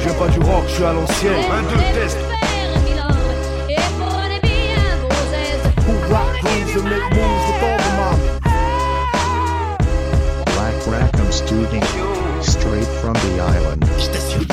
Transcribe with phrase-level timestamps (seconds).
[0.00, 1.44] Je veux pas du rock, je suis à l'ancienne.
[1.50, 2.18] Un, deux, test.
[5.86, 7.88] Who rock grooves and make moves with all the.
[10.46, 11.82] Black Rackham Studio.
[12.42, 13.84] Straight from the island.
[13.98, 14.46] Je t'assure,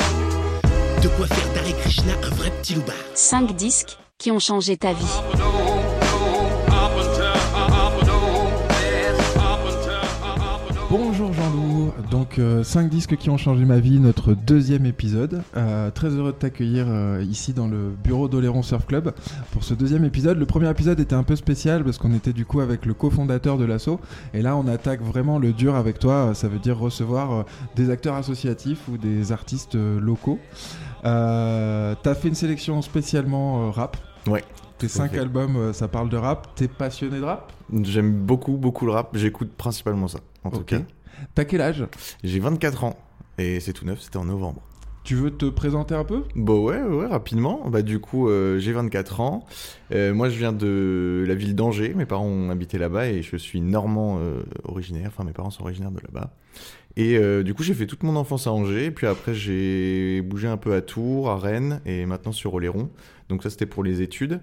[1.02, 2.96] de quoi faire d'Hare Krishna un vrai petit loupard.
[3.14, 5.45] 5 disques qui ont changé ta vie.
[12.34, 15.42] Donc 5 disques qui ont changé ma vie, notre deuxième épisode.
[15.56, 19.12] Euh, très heureux de t'accueillir euh, ici dans le bureau d'Oléron Surf Club
[19.52, 20.38] pour ce deuxième épisode.
[20.38, 23.58] Le premier épisode était un peu spécial parce qu'on était du coup avec le cofondateur
[23.58, 24.00] de l'asso
[24.34, 27.42] et là on attaque vraiment le dur avec toi, ça veut dire recevoir euh,
[27.76, 30.38] des acteurs associatifs ou des artistes euh, locaux.
[31.04, 33.96] Euh, T'as fait une sélection spécialement euh, rap.
[34.26, 34.42] Ouais.
[34.78, 35.18] Tes tout à 5 fait.
[35.20, 36.48] albums, euh, ça parle de rap.
[36.56, 37.52] T'es passionné de rap?
[37.82, 39.10] J'aime beaucoup, beaucoup le rap.
[39.14, 40.66] J'écoute principalement ça, en tout Ok.
[40.66, 40.78] cas.
[41.34, 41.84] T'as quel âge?
[42.24, 42.96] J'ai 24 ans.
[43.38, 44.62] Et c'est tout neuf, c'était en novembre.
[45.06, 46.24] Tu veux te présenter un peu?
[46.34, 47.68] Bon, ouais, ouais, rapidement.
[47.70, 49.44] Bah, du coup, euh, j'ai 24 ans.
[49.92, 51.94] Euh, moi, je viens de la ville d'Angers.
[51.94, 55.06] Mes parents ont habité là-bas et je suis normand euh, originaire.
[55.06, 56.34] Enfin, mes parents sont originaires de là-bas.
[56.96, 58.90] Et euh, du coup, j'ai fait toute mon enfance à Angers.
[58.90, 62.90] Puis après, j'ai bougé un peu à Tours, à Rennes et maintenant sur Oléron.
[63.28, 64.40] Donc ça, c'était pour les études.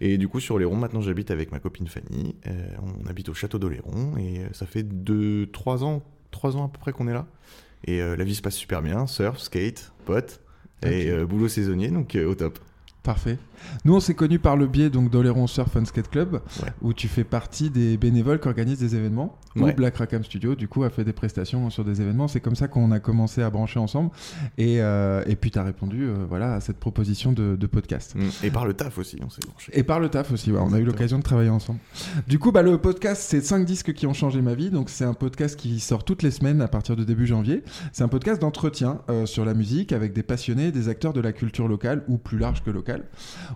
[0.00, 2.36] Et du coup, sur Oléron, maintenant, j'habite avec ma copine Fanny.
[2.82, 6.02] On habite au château d'Oléron et ça fait 2 3 ans,
[6.34, 7.26] 3 ans à peu près qu'on est là.
[7.86, 9.06] Et euh, la vie se passe super bien.
[9.06, 10.40] Surf, skate, potes
[10.82, 12.58] et euh, boulot saisonnier, donc euh, au top.
[13.04, 13.38] Parfait.
[13.84, 16.68] Nous, on s'est connus par le biais donc d'Oléron Surf and Skate Club, Ouais.
[16.82, 19.38] où tu fais partie des bénévoles qui organisent des événements.
[19.56, 19.72] Où Ouais.
[19.72, 22.26] Black Rackham Studio, du coup, a fait des prestations sur des événements.
[22.28, 24.10] C'est comme ça qu'on a commencé à brancher ensemble.
[24.58, 28.14] Et, euh, et puis, tu as répondu euh, voilà, à cette proposition de, de podcast.
[28.16, 28.46] Mm.
[28.46, 29.70] Et par le taf aussi, on s'est branché.
[29.74, 31.78] Et par le taf aussi, ouais, on a eu l'occasion de travailler ensemble.
[32.26, 34.70] Du coup, bah, le podcast, c'est 5 disques qui ont changé ma vie.
[34.70, 37.62] Donc, c'est un podcast qui sort toutes les semaines à partir de début janvier.
[37.92, 41.32] C'est un podcast d'entretien euh, sur la musique avec des passionnés, des acteurs de la
[41.32, 42.93] culture locale ou plus large que locale,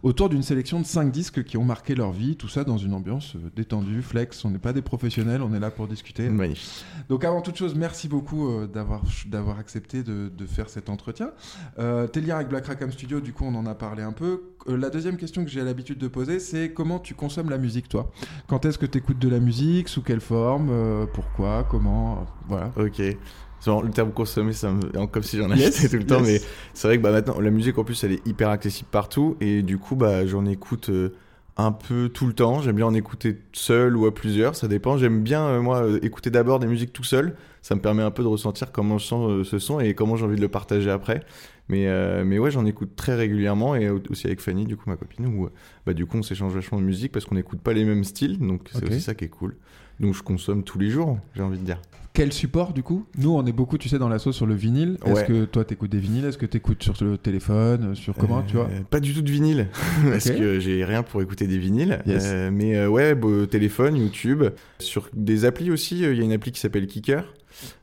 [0.03, 2.37] autour d'une sélection de 5 disques qui ont marqué leur vie.
[2.37, 4.45] Tout ça dans une ambiance euh, détendue, flex.
[4.45, 6.29] On n'est pas des professionnels, on est là pour discuter.
[6.29, 6.85] Magnifique.
[7.09, 11.31] Donc avant toute chose, merci beaucoup euh, d'avoir accepté de, de faire cet entretien.
[11.79, 14.43] Euh, tes liens avec Black Rackham Studio, du coup, on en a parlé un peu.
[14.69, 17.89] Euh, la deuxième question que j'ai l'habitude de poser, c'est comment tu consommes la musique,
[17.89, 18.11] toi?
[18.47, 19.89] Quand est-ce que tu écoutes de la musique?
[19.89, 20.69] Sous quelle forme?
[20.71, 21.65] Euh, Pourquoi?
[21.71, 22.27] Comment?
[22.49, 22.73] Voilà.
[22.77, 23.01] Ok.
[23.65, 25.07] Genre, le terme consommer, ça me...
[25.07, 26.43] comme si j'en Yes, achetais tout le temps, mais
[26.75, 29.63] c'est vrai que bah, maintenant, la musique en plus, elle est hyper accessible partout, et
[29.63, 31.11] du coup, bah, j'en écoute euh,
[31.57, 32.61] un peu tout le temps.
[32.63, 34.97] J'aime bien en écouter seul ou à plusieurs, ça dépend.
[34.97, 37.37] J'aime bien, euh, moi, euh, écouter d'abord des musiques tout seul.
[37.63, 40.25] Ça me permet un peu de ressentir comment je sens ce son et comment j'ai
[40.25, 41.25] envie de le partager après.
[41.69, 41.87] Mais,
[42.25, 45.27] mais ouais, j'en écoute très régulièrement et au- aussi avec Fanny, du coup, ma copine,
[45.27, 45.51] où
[45.85, 48.39] bah, du coup, on s'échange vachement de musique parce qu'on n'écoute pas les mêmes styles,
[48.39, 49.57] donc c'est aussi ça qui est cool.
[50.01, 51.81] Donc je consomme tous les jours, j'ai envie de dire.
[52.15, 53.05] Quel support, du coup?
[53.17, 54.97] Nous, on est beaucoup, tu sais, dans la sauce sur le vinyle.
[55.05, 55.25] Est-ce Ouais.
[55.27, 56.25] que toi, t'écoutes des vinyles?
[56.25, 58.65] Est-ce que t'écoutes sur le téléphone Sur comment, tu vois?
[58.67, 59.69] Euh, Pas du tout de vinyle,
[60.03, 62.01] parce que j'ai rien pour écouter des vinyles.
[62.07, 62.25] Yes.
[62.27, 64.43] Euh, mais euh, ouais, bah, téléphone, YouTube.
[64.81, 67.23] Sur des applis aussi, euh, il y a une appli qui s'appelle Kicker,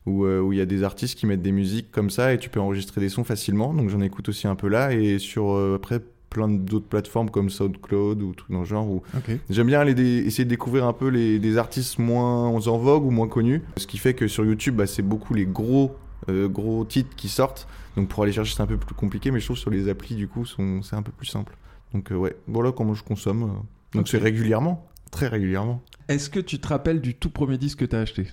[0.06, 2.38] où euh, où il y a des artistes qui mettent des musiques comme ça et
[2.38, 3.74] tu peux enregistrer des sons facilement.
[3.74, 4.92] Donc j'en écoute aussi un peu là.
[4.94, 6.02] Et sur euh, après
[6.36, 9.02] plein d'autres plateformes comme SoundCloud ou trucs dans le genre où.
[9.50, 9.94] J'aime bien aller
[10.26, 13.62] essayer de découvrir un peu les, des artistes moins en vogue ou moins connus.
[13.78, 15.96] Ce qui fait que sur YouTube, bah, c'est beaucoup les gros,
[16.30, 17.68] euh, gros titres qui sortent.
[17.96, 19.88] Donc pour aller chercher, c'est un peu plus compliqué, mais je trouve que sur les
[19.88, 21.56] applis, du coup, sont- c'est un peu plus simple.
[21.94, 23.44] Donc euh, ouais, voilà comment je consomme.
[23.44, 23.98] euh.
[23.98, 25.82] Donc c'est régulièrement, très régulièrement.
[26.10, 28.28] Est-ce que tu te rappelles du tout premier disque que t'as acheté?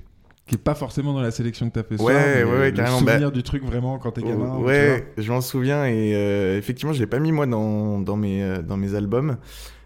[0.47, 2.71] Qui est pas forcément dans la sélection que t'as fait ce Ouais, soir, ouais, ouais,
[2.71, 4.57] le carrément, souvenir bah- du truc vraiment quand t'es gamin.
[4.59, 8.17] tu ouais, je m'en souviens et euh, effectivement, je l'ai pas mis moi dans, dans,
[8.17, 9.37] mes, euh, dans mes albums.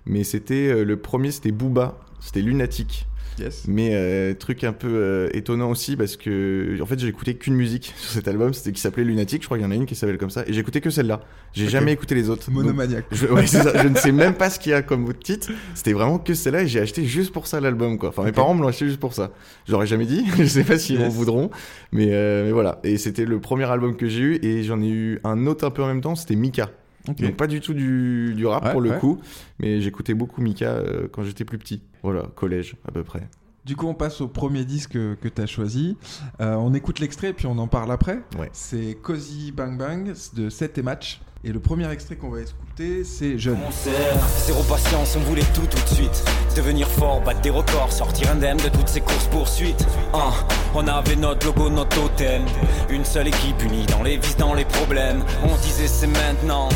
[0.06, 3.06] Mais c'était euh, le premier, c'était Booba, c'était Lunatic.
[3.06, 3.16] vois.
[3.38, 3.64] Yes.
[3.68, 7.54] Mais euh, truc un peu euh, étonnant aussi parce que en fait j'ai écouté qu'une
[7.54, 9.84] musique sur cet album, c'était qui s'appelait Lunatic, je crois qu'il y en a une
[9.84, 11.20] qui s'appelle comme ça, et j'ai écouté que celle-là.
[11.52, 12.46] J'ai jamais écouté les autres.
[12.50, 13.04] Donc, Monomaniaque.
[13.12, 15.50] je, ouais, ça, je ne sais même pas ce qu'il y a comme autre titre.
[15.74, 18.08] C'était vraiment que celle-là et j'ai acheté juste pour ça l'album quoi.
[18.08, 19.32] Enfin mes parents me l'ont acheté juste pour ça.
[19.68, 21.04] J'aurais jamais dit, je sais pas s'ils Yes.
[21.06, 21.50] en voudront,
[21.92, 22.80] mais, euh, mais voilà.
[22.84, 25.70] Et c'était le premier album que j'ai eu et j'en ai eu un autre un
[25.70, 26.70] peu en même temps, c'était Mika.
[27.06, 28.98] Donc pas du tout du, du rap Ouais, pour le ouais.
[28.98, 29.18] coup,
[29.58, 31.82] mais j'écoutais beaucoup Mika euh, quand j'étais plus petit.
[32.02, 33.28] Voilà, collège à peu près.
[33.64, 35.96] Du coup, on passe au premier disque que, que t'as choisi.
[36.40, 38.20] Euh, on écoute l'extrait puis on en parle après.
[38.38, 38.48] Ouais.
[38.52, 41.20] C'est Cozy Bang Bang de 7 et Match.
[41.44, 43.60] Et le premier extrait qu'on va écouter, c'est Jeune.
[43.60, 44.16] Concert,
[44.46, 46.24] zéro patience, on voulait tout tout de suite.
[46.56, 49.86] Devenir fort, battre des records, sortir indemne de toutes ces courses poursuites.
[50.14, 50.32] Hein,
[50.74, 52.42] on avait notre logo, notre totem.
[52.88, 55.22] Une seule équipe unie dans les vices, dans les problèmes.
[55.44, 56.68] On disait c'est maintenant.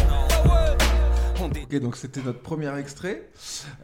[1.74, 3.30] Ok, donc c'était notre premier extrait.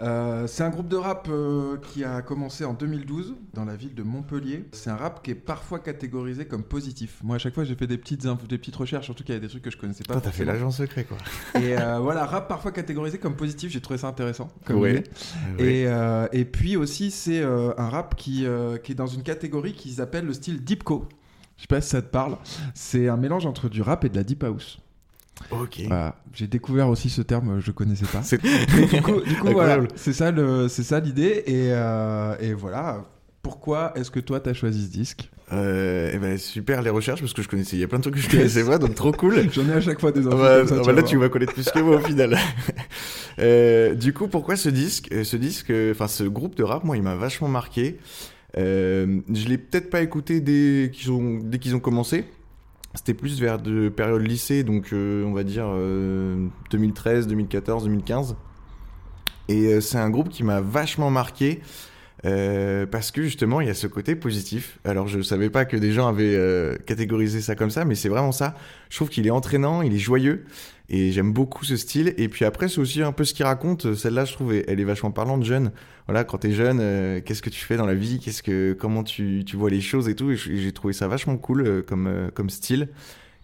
[0.01, 3.95] Euh, c'est un groupe de rap euh, qui a commencé en 2012 dans la ville
[3.95, 4.65] de Montpellier.
[4.73, 7.19] C'est un rap qui est parfois catégorisé comme positif.
[7.23, 9.39] Moi, à chaque fois, j'ai fait des petites, infos- des petites recherches, surtout qu'il y
[9.39, 10.15] a des trucs que je connaissais pas.
[10.15, 11.17] Toi, t'as fait l'agent secret, quoi.
[11.61, 14.49] Et euh, voilà, rap parfois catégorisé comme positif, j'ai trouvé ça intéressant.
[14.65, 15.05] Comme Ouais.
[15.59, 15.87] Et,
[16.33, 18.47] et puis aussi, c'est un rap qui,
[18.83, 21.09] qui est dans une catégorie qu'ils appellent le style Deepco.
[21.57, 22.37] Je sais pas si ça te parle.
[22.75, 24.79] C'est un mélange entre du rap et de la deep house.
[25.51, 25.83] Ok.
[25.87, 26.17] Voilà.
[26.33, 28.23] J'ai découvert aussi ce terme, je connaissais pas.
[28.25, 31.43] C'est- Et du coup, du coup, voilà, c'est ça le, c'est ça l'idée.
[31.47, 33.05] Et, euh, et voilà.
[33.43, 35.31] Pourquoi est-ce que toi t'as choisi ce disque?
[35.53, 38.03] Euh, eh ben, super les recherches parce que je connaissais, il y a plein de
[38.03, 39.49] trucs que je connaissais pas, donc trop cool.
[39.53, 40.75] J'en ai à chaque fois des infos bah, comme ça.
[40.79, 42.37] ah tu bah là, tu vas connaître plus que moi au final.
[43.39, 45.09] Euh, du coup, pourquoi ce disque?
[45.13, 47.99] Euh, Ce disque, enfin, ce groupe de rap, moi, il m'a vachement marqué.
[48.57, 52.25] Euh, je l'ai peut-être pas écouté dès qu'ils ont, dès qu'ils ont commencé.
[52.97, 58.37] C'était plus vers de période lycée, donc euh, on va dire euh, 2013, 2014, 2015.
[59.49, 61.61] Et euh, c'est un groupe qui m'a vachement marqué.
[62.27, 64.79] Euh, parce que justement, il y a ce côté positif.
[64.85, 68.09] Alors, je savais pas que des gens avaient euh, catégorisé ça comme ça, mais c'est
[68.09, 68.57] vraiment ça.
[68.91, 70.45] Je trouve qu'il est entraînant, il est joyeux,
[70.89, 72.15] et j'aime beaucoup ce style.
[72.17, 73.95] Et puis après, c'est aussi un peu ce qu'il raconte.
[73.95, 75.71] Celle-là, je trouve, elle est vachement parlante, jeune.
[76.07, 78.19] Voilà, quand t'es jeune, euh, qu'est-ce que tu fais dans la vie?
[78.19, 80.33] Qu'est-ce que, comment tu, tu vois les choses et tout?
[80.33, 82.89] Et j'ai trouvé ça vachement cool euh, comme, comme style.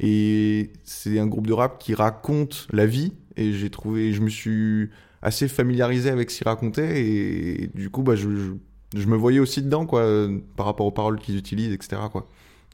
[0.01, 3.13] Et c'est un groupe de rap qui raconte la vie.
[3.37, 4.91] Et j'ai trouvé, je me suis
[5.23, 7.05] assez familiarisé avec ce qu'il racontait.
[7.05, 8.53] Et, du coup, bah, je, je,
[8.95, 12.03] je me voyais aussi dedans, quoi, euh, par rapport aux paroles qu'ils utilisent, etc.
[12.11, 12.27] Quoi.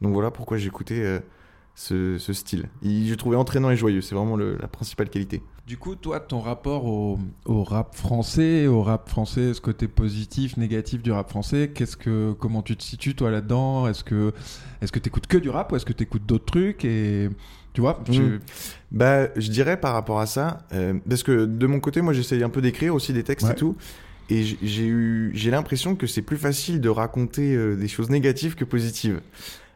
[0.03, 1.19] Donc voilà pourquoi j'écoutais euh,
[1.75, 2.69] ce, ce style.
[2.83, 4.01] Je trouvais entraînant et joyeux.
[4.01, 5.43] C'est vraiment le- la principale qualité.
[5.67, 10.57] Du coup, toi, ton rapport au, au rap français, au rap français, ce côté positif,
[10.57, 13.87] négatif du rap français, qu'est-ce que, comment tu te situes toi là-dedans?
[13.87, 14.33] Est-ce que,
[14.81, 16.85] est-ce que t'écoutes que du rap ou est-ce que t'écoutes d'autres trucs?
[16.87, 17.29] Et
[17.75, 18.41] tu vois, tu- Mm.
[18.91, 22.43] Bah, je dirais par rapport à ça, euh, parce que de mon côté, moi, j'essaye
[22.43, 23.53] un peu d'écrire aussi des textes Ouais.
[23.53, 23.77] et tout,
[24.31, 28.55] et j'ai eu, j'ai l'impression que c'est plus facile de raconter euh, des choses négatives
[28.55, 29.21] que positives.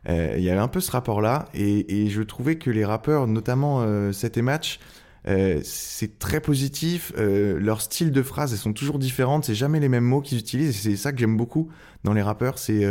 [0.08, 3.26] Euh, Il y avait un peu ce rapport-là, et, et je trouvais que les rappeurs,
[3.26, 4.80] notamment euh, Set et Match,
[5.28, 7.12] euh, c'est très positif.
[7.16, 9.44] Euh, leur style de phrase, elles sont toujours différentes.
[9.44, 10.70] C'est jamais les mêmes mots qu'ils utilisent.
[10.70, 11.70] Et c'est ça que j'aime beaucoup
[12.04, 12.58] dans les rappeurs.
[12.58, 12.84] C'est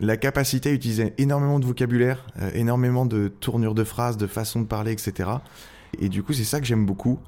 [0.00, 4.66] la capacité à utiliser énormément de vocabulaire, énormément de tournures de phrases, de façons de
[4.66, 5.30] parler, etc.
[6.00, 7.20] Et du coup, c'est ça que j'aime beaucoup.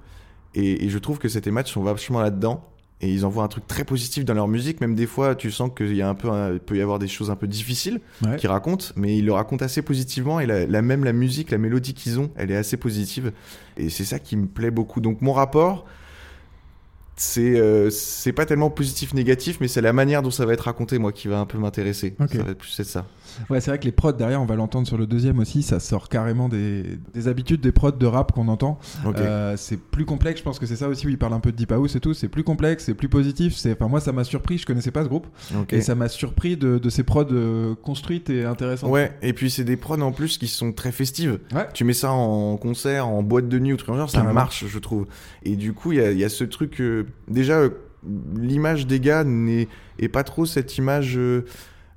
[0.55, 2.69] Et, et je trouve que ces matchs sont vachement là-dedans.
[3.05, 4.81] Et ils envoient un truc très positif dans leur musique.
[4.81, 7.09] Même des fois, tu sens qu'il y a un peu, un- peut y avoir des
[7.09, 8.37] choses un peu difficiles Ouais.
[8.37, 10.41] qu'ils racontent, mais ils le racontent assez positivement.
[10.41, 13.33] Et la, la- même la musique, la mélodie qu'ils ont, elle est assez positive.
[13.77, 15.01] Et c'est ça qui me plaît beaucoup.
[15.03, 15.85] Donc mon rapport,
[17.17, 20.63] c'est euh, c'est pas tellement positif négatif, mais c'est la manière dont ça va être
[20.65, 22.15] raconté, moi, qui va un peu m'intéresser.
[22.21, 22.33] Ok.
[22.33, 23.07] Ça va être plus c'est ça.
[23.51, 25.81] Ouais, c'est vrai que les prods derrière, on va l'entendre sur le deuxième aussi, ça
[25.81, 28.79] sort carrément des, des habitudes des prods de rap qu'on entend.
[29.17, 31.53] Euh, c'est plus complexe, je pense que c'est ça aussi où il parle un peu
[31.53, 32.15] de deep house et tout.
[32.15, 33.55] C'est plus complexe, c'est plus positif.
[33.57, 35.27] C'est, enfin moi ça m'a surpris, je connaissais pas ce groupe
[35.71, 38.91] et ça m'a surpris de, de ces prods euh, construites et intéressantes.
[38.91, 41.39] Ouais, et puis c'est des prods en plus qui sont très festives.
[41.55, 41.67] Ouais.
[41.75, 44.35] Tu mets ça en concert, en boîte de nuit ou truc en genre, ça Carrément.
[44.35, 45.07] marche, je trouve.
[45.45, 46.81] Et du coup, il y y a ce truc.
[46.81, 47.71] euh, déjà, euh,
[48.37, 51.17] l'image des gars n'est est pas trop cette image.
[51.17, 51.45] euh,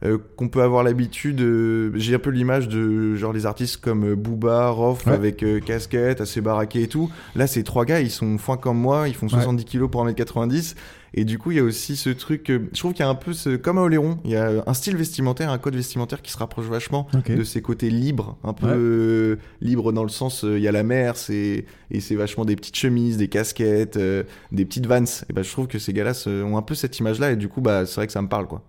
[0.06, 4.12] euh, qu'on peut avoir l'habitude euh, j'ai un peu l'image de genre les artistes comme
[4.12, 5.14] euh, Booba, Rof Ouais.
[5.14, 8.78] avec euh, casquette assez baraqué et tout là ces trois gars ils sont foin comme
[8.78, 10.76] moi ils font 70 kilos pour 1m90
[11.16, 13.16] et du coup il y a aussi ce truc je trouve qu'il y a un
[13.16, 16.32] peu ce, comme à Oléron il y a un style vestimentaire un code vestimentaire qui
[16.32, 19.38] se rapproche vachement de ces côtés libres, un peu Ouais.
[19.62, 22.76] libres dans le sens, il y a la mer, c'est et c'est vachement des petites
[22.76, 25.04] chemises, des casquettes, des petites vans.
[25.30, 26.12] Et ben je trouve que ces gars-là
[26.46, 28.48] ont un peu cette image-là et du coup bah c'est vrai que ça me parle
[28.48, 28.64] quoi.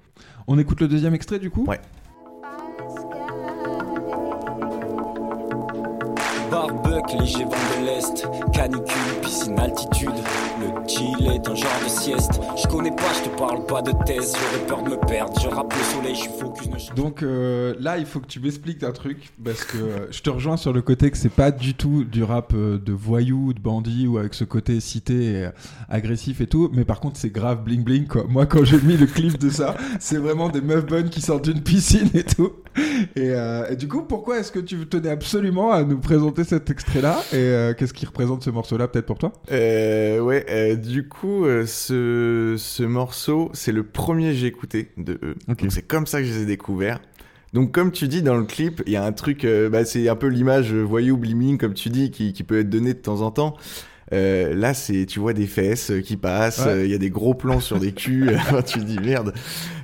[0.50, 1.78] On écoute le deuxième extrait du coup Ouais.
[6.50, 10.08] Barbuck, léger vent de l'Est, canicule, piscine, altitude.
[10.60, 12.40] Le chill est un genre de sieste.
[12.56, 14.34] Je connais pas, je te parle pas de thèse.
[14.34, 15.32] J'aurais peur de me perdre.
[15.40, 18.82] Je rappe le soleil, je suis focus, Donc euh, là, il faut que tu m'expliques
[18.82, 21.74] un truc parce que euh, je te rejoins sur le côté que c'est pas du
[21.74, 25.48] tout du rap euh, de voyou, de bandit ou avec ce côté cité et,
[25.88, 26.70] agressif et tout.
[26.72, 28.24] Mais par contre, c'est grave bling bling quoi.
[28.28, 31.44] Moi, quand j'ai mis le clip de ça, c'est vraiment des meufs bonnes qui sortent
[31.44, 32.52] d'une piscine et tout.
[33.16, 36.70] Et, euh, et du coup, pourquoi est-ce que tu tenais absolument à nous présenter cet
[36.70, 37.18] extrait-là?
[37.32, 39.32] Et euh, qu'est-ce qui représente ce morceau-là, peut-être pour toi?
[39.50, 44.90] Euh, ouais, euh, du coup euh, ce, ce morceau c'est le premier que j'ai écouté
[44.96, 45.34] de eux.
[45.48, 45.60] Ok.
[45.62, 47.00] Donc c'est comme ça que je les ai découverts.
[47.54, 50.08] Donc comme tu dis dans le clip, il y a un truc, euh, bah, c'est
[50.08, 53.22] un peu l'image voyou bliming comme tu dis qui, qui peut être donnée de temps
[53.22, 53.56] en temps.
[54.14, 56.86] Euh, là, c'est tu vois des fesses qui passent, Ouais.
[56.86, 59.34] il y a des gros plans sur des culs, tu te dis merde.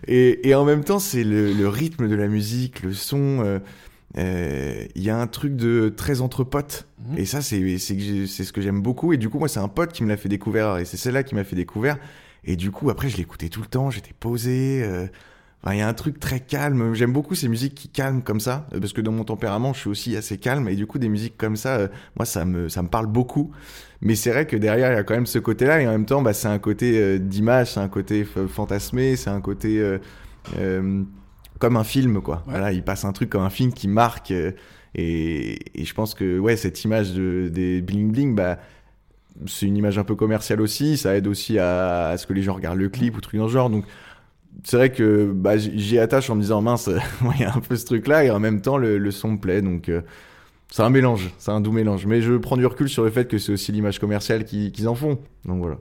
[0.06, 3.60] Et, et en même temps, c'est le, le rythme de la musique, le son.
[4.16, 6.86] Euh, euh, il y a un truc de très entre potes.
[7.10, 7.18] Mhm.
[7.18, 9.12] Et ça, c'est ce que j'aime beaucoup.
[9.12, 10.78] Et du coup, moi, c'est un pote qui me l'a fait découvrir.
[10.78, 11.96] Et c'est celle-là qui m'a fait découvrir.
[12.44, 13.90] Et du coup, après, je l'écoutais tout le temps.
[13.90, 14.82] J'étais posé.
[14.84, 15.06] euh,
[15.62, 16.94] enfin, Il y a un truc très calme.
[16.94, 18.66] J'aime beaucoup ces musiques qui calment comme ça.
[18.74, 20.68] euh, Parce que dans mon tempérament, je suis aussi assez calme.
[20.68, 23.50] Et du coup, des musiques comme ça, euh, moi, ça me, ça me parle beaucoup.
[24.00, 25.80] Mais c'est vrai que derrière, il y a quand même ce côté-là.
[25.80, 29.30] Et en même temps, bah, c'est un côté euh, d'image, c'est un côté fantasmé, c'est
[29.30, 29.78] un côté.
[30.58, 31.02] euh,
[31.58, 32.36] comme un film quoi.
[32.46, 32.52] Ouais.
[32.52, 34.52] Voilà, il passe un truc comme un film qui marque euh,
[34.94, 38.58] et, et je pense que ouais cette image de, des bling bling bah
[39.46, 42.42] c'est une image un peu commerciale aussi, ça aide aussi à, à ce que les
[42.42, 43.84] gens regardent le clip ou truc dans ce genre donc
[44.62, 46.88] c'est vrai que bah, j'y attache en me disant mince,
[47.34, 49.32] il y a un peu ce truc là et en même temps le, le son
[49.32, 50.02] me plaît donc euh,
[50.70, 52.06] c'est un mélange, c'est un doux mélange.
[52.06, 54.88] Mais je prends du recul sur le fait que c'est aussi l'image commerciale qui- qu'ils
[54.88, 55.18] en font.
[55.44, 55.76] Donc voilà.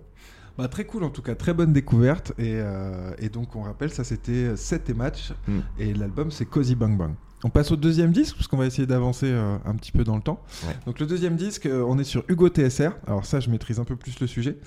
[0.58, 2.34] Bah, très cool en tout cas, très bonne découverte.
[2.38, 5.34] Et, euh, et donc on rappelle, ça c'était 7 et match.
[5.48, 5.60] Mm.
[5.80, 7.14] Et l'album c'est Cozy Bang Bang.
[7.46, 10.16] On passe au deuxième disque, parce qu'on va essayer d'avancer euh, un petit peu dans
[10.16, 10.42] le temps.
[10.66, 10.76] Ouais.
[10.86, 12.92] Donc le deuxième disque, euh, on est sur Hugo TSR.
[13.06, 14.58] Alors ça, je maîtrise un peu plus le sujet.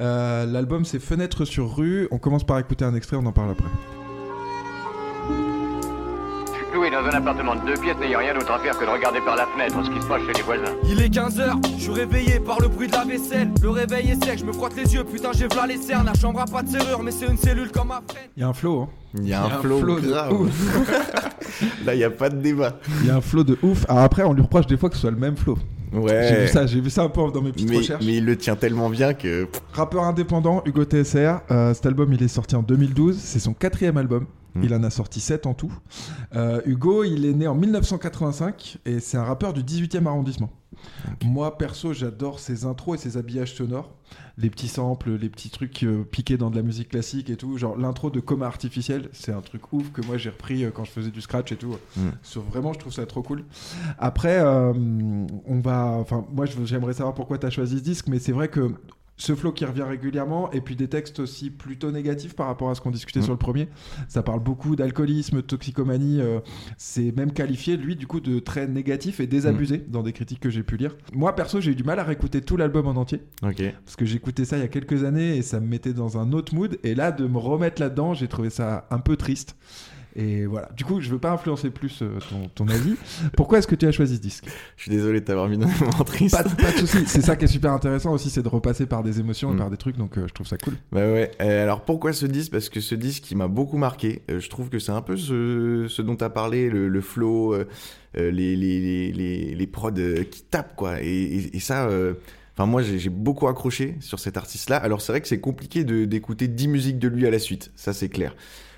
[0.00, 2.08] Euh, L'album c'est Fenêtre sur rue.
[2.10, 3.68] On commence par écouter un extrait, on en parle après.
[6.96, 9.36] Dans un appartement de deux pièces n'ayant rien d'autre à faire que de regarder par
[9.36, 10.72] la fenêtre ce qui se passe chez les voisins.
[10.88, 13.50] Il est 15h, je suis réveillé par le bruit de la vaisselle.
[13.60, 16.06] Le réveil est sec, je me frotte les yeux, putain j'ai v'là les cernes.
[16.06, 18.30] La chambre a pas de serrure, mais c'est une cellule comme ma freine.
[18.34, 18.88] Il y a un flow, hein.
[19.12, 20.32] Il y a un, Il y a un flow, flow de grave.
[21.84, 22.78] Là, il n'y a pas de débat.
[23.02, 23.84] Il y a un flow de ouf.
[23.90, 25.58] Alors après, on lui reproche des fois que ce soit le même flow.
[25.92, 26.28] Ouais.
[26.30, 28.04] J'ai vu ça, j'ai vu ça un peu dans mes petites mais, recherches.
[28.06, 29.48] mais il le tient tellement bien que.
[29.74, 31.40] Rappeur indépendant, Hugo TSR.
[31.50, 33.18] Euh, cet album, il est sorti en 2012.
[33.18, 34.24] C'est son quatrième album.
[34.56, 34.64] Mm.
[34.64, 35.72] Il en a sorti 7 en tout.
[36.34, 40.50] Euh, Hugo, il est né en 1985 et c'est un rappeur du 18e arrondissement.
[41.24, 43.90] Moi, perso, j'adore ses intros et ses habillages sonores.
[44.38, 47.56] Les petits samples, les petits trucs euh, piqués dans de la musique classique et tout.
[47.56, 50.84] Genre l'intro de Coma Artificiel, c'est un truc ouf que moi j'ai repris euh, quand
[50.84, 51.76] je faisais du scratch et tout.
[51.96, 52.10] Mm.
[52.50, 53.44] Vraiment, je trouve ça trop cool.
[53.98, 55.96] Après, on va.
[55.98, 58.70] Enfin, moi, j'aimerais savoir pourquoi tu as choisi ce disque, mais c'est vrai que
[59.18, 62.74] ce flow qui revient régulièrement, et puis des textes aussi plutôt négatifs par rapport à
[62.74, 63.22] ce qu'on discutait Mm.
[63.22, 63.68] sur le premier.
[64.08, 66.20] Ça parle beaucoup d'alcoolisme, de toxicomanie.
[66.20, 66.40] euh,
[66.76, 70.50] c'est même qualifié, lui, du coup, de très négatif et désabusé dans des critiques que
[70.50, 70.96] j'ai pu lire.
[71.14, 73.62] Moi, perso, j'ai eu du mal à réécouter tout l'album en entier, Ok.
[73.84, 76.32] parce que j'écoutais ça il y a quelques années et ça me mettait dans un
[76.32, 76.78] autre mood.
[76.84, 79.56] Et là, de me remettre là-dedans, j'ai trouvé ça un peu triste.
[80.18, 80.70] Et voilà.
[80.74, 82.94] Du coup, je veux pas influencer plus euh, ton, ton avis.
[83.36, 84.46] Pourquoi est-ce que tu as choisi ce disque?
[84.76, 86.34] Je suis désolé de t'avoir mis dans un moment triste.
[86.34, 87.04] pas, de- pas de soucis.
[87.06, 89.58] C'est ça qui est super intéressant aussi, c'est de repasser par des émotions et Mm.
[89.58, 89.96] par des trucs.
[89.98, 90.72] Donc, euh, je trouve ça cool.
[90.90, 91.30] Bah ouais.
[91.42, 92.52] Euh, alors pourquoi ce disque?
[92.52, 94.22] Parce que ce disque, il m'a beaucoup marqué.
[94.28, 97.54] Je trouve que c'est un peu ce, ce dont tu as parlé, le, le flow,
[98.14, 99.90] les, les, les, les, prods
[100.30, 101.02] qui tapent, quoi.
[101.02, 101.88] Et, et, et ça.
[102.58, 104.76] Enfin, moi, j'ai beaucoup accroché sur cet artiste-là.
[104.78, 107.70] Alors, c'est vrai que c'est compliqué d'écouter 10 musiques de lui à la suite.
[107.76, 108.34] Ça, c'est clair.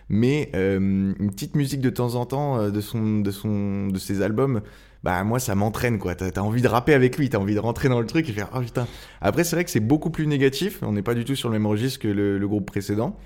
[0.09, 0.79] Mais euh,
[1.19, 4.63] une petite musique de temps en temps euh, de, son, de, son, de ses albums,
[5.03, 6.15] bah moi ça m'entraîne quoi.
[6.15, 8.33] T'as as envie de rapper avec lui, t'as envie de rentrer dans le truc et
[8.33, 8.87] faire oh putain.
[9.21, 10.79] Après c'est vrai que c'est beaucoup plus négatif.
[10.83, 13.17] On n'est pas du tout sur le même registre que le, le groupe précédent,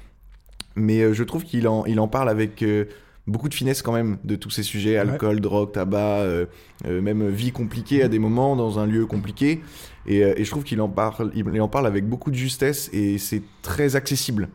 [0.75, 2.87] mais euh, je trouve qu'il en, il en parle avec euh,
[3.29, 6.47] beaucoup de finesse quand même de tous ces sujets alcool, drogue, tabac, euh,
[6.85, 9.61] même vie compliquée à des moments dans un lieu compliqué.
[10.07, 13.19] Et, et je trouve qu'il en parle, il en parle avec beaucoup de justesse et
[13.19, 14.49] c'est très accessible.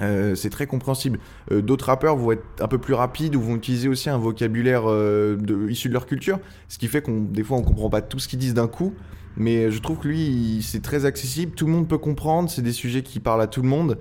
[0.00, 1.18] Euh, c'est très compréhensible.
[1.52, 4.82] Euh, D'autres rappeurs vont être un peu plus rapides ou vont utiliser aussi un vocabulaire
[4.86, 8.02] euh, de, issu de leur culture, ce qui fait qu'on des fois on comprend pas
[8.02, 8.94] tout ce qu'ils disent d'un coup.
[9.36, 12.72] Mais je trouve que lui, c'est très accessible, tout le monde peut comprendre, c'est des
[12.72, 13.98] sujets qui parlent à tout le monde.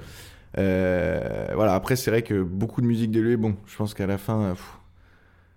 [0.59, 4.05] Euh, voilà, après c'est vrai que beaucoup de musique de lui, bon, je pense qu'à
[4.05, 4.53] la fin, euh,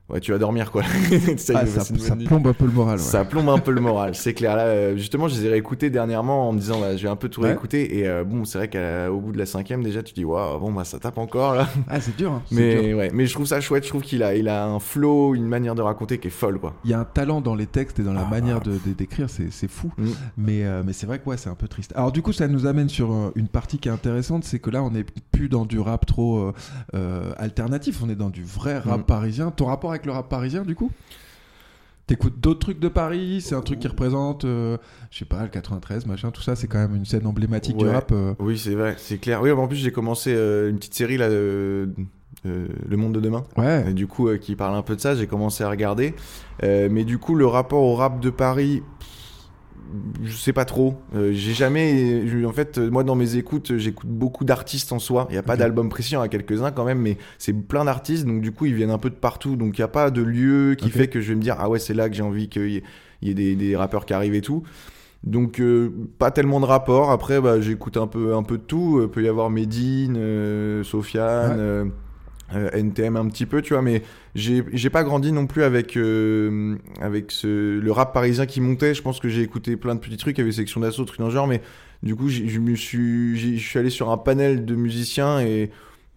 [0.08, 0.82] ouais, tu vas dormir quoi.
[1.36, 2.98] ça, Ah, ça, ça plombe un peu le moral.
[2.98, 3.04] ouais.
[3.04, 4.56] Ça plombe un peu le moral, c'est clair.
[4.56, 7.16] Là, euh, justement, je les ai réécoutés dernièrement en me disant, bah, je vais un
[7.16, 7.48] peu tout Ouais.
[7.48, 7.98] réécouter.
[7.98, 10.72] Et euh, bon, c'est vrai qu'au bout de la cinquième, déjà, tu dis, waouh, bon,
[10.72, 11.68] bah, ça tape encore là.
[11.88, 12.32] Ah, c'est dur.
[12.32, 12.98] hein, Mais dur.
[12.98, 13.84] ouais, mais je trouve ça chouette.
[13.84, 16.58] Je trouve qu'il a, il a un flow, une manière de raconter qui est folle,
[16.58, 16.74] quoi.
[16.84, 18.30] Il y a un talent dans les textes et dans la Ah.
[18.30, 19.90] manière de d'écrire, c'est c'est fou.
[19.98, 20.04] Mm.
[20.38, 21.92] Mais, euh, mais c'est vrai que ouais, c'est un peu triste.
[21.96, 24.82] Alors du coup, ça nous amène sur une partie qui est intéressante, c'est que là,
[24.82, 26.52] on n'est plus dans du rap trop
[26.94, 29.04] euh, alternatif, on est dans du vrai rap Mm.
[29.04, 29.50] parisien.
[29.50, 30.90] Ton rapport avec le rap parisien, du coup?
[32.06, 34.76] T'écoutes d'autres trucs de Paris C'est un truc qui représente, euh,
[35.10, 36.54] je sais pas, le 93, machin, tout ça.
[36.54, 38.12] C'est quand même une scène emblématique du rap.
[38.12, 38.34] euh.
[38.38, 39.42] Oui, c'est vrai, c'est clair.
[39.42, 41.86] Oui, en plus, j'ai commencé euh, une petite série là, Le
[42.90, 43.42] Monde de demain.
[43.56, 43.90] Ouais.
[43.90, 46.14] Et du coup, qui parle un peu de ça, j'ai commencé à regarder.
[46.62, 48.82] Mais du coup, le rapport au rap de Paris,
[50.24, 50.94] je sais pas trop.
[51.14, 52.24] Euh, j'ai jamais.
[52.44, 55.26] En fait, moi, dans mes écoutes, j'écoute beaucoup d'artistes en soi.
[55.30, 57.52] Il n'y a pas d'album précis, il y en a quelques-uns quand même, mais c'est
[57.52, 58.26] plein d'artistes.
[58.26, 59.56] Donc, du coup, ils viennent un peu de partout.
[59.56, 61.68] Donc, il n'y a pas de lieu qui fait que je vais me dire, ah
[61.68, 62.82] ouais, c'est là que j'ai envie qu'il y ait,
[63.22, 64.62] il y ait des, des rappeurs qui arrivent et tout.
[65.24, 67.10] Donc euh, pas tellement de rapport.
[67.10, 68.98] Après bah, j'écoute un peu un peu de tout.
[69.00, 71.90] Euh, peut y avoir Medine, euh, Sofiane, Ouais.
[72.54, 74.02] Euh, NTM un petit peu, tu vois, mais
[74.34, 78.94] j'ai pas grandi non plus avec euh, avec ce, le rap parisien qui montait.
[78.94, 81.18] Je pense que j'ai écouté plein de petits trucs, il y avait section d'assaut, trucs
[81.18, 81.60] dans le genre, mais
[82.02, 85.70] du coup, je me suis j'ai- je suis allé sur un panel de musiciens et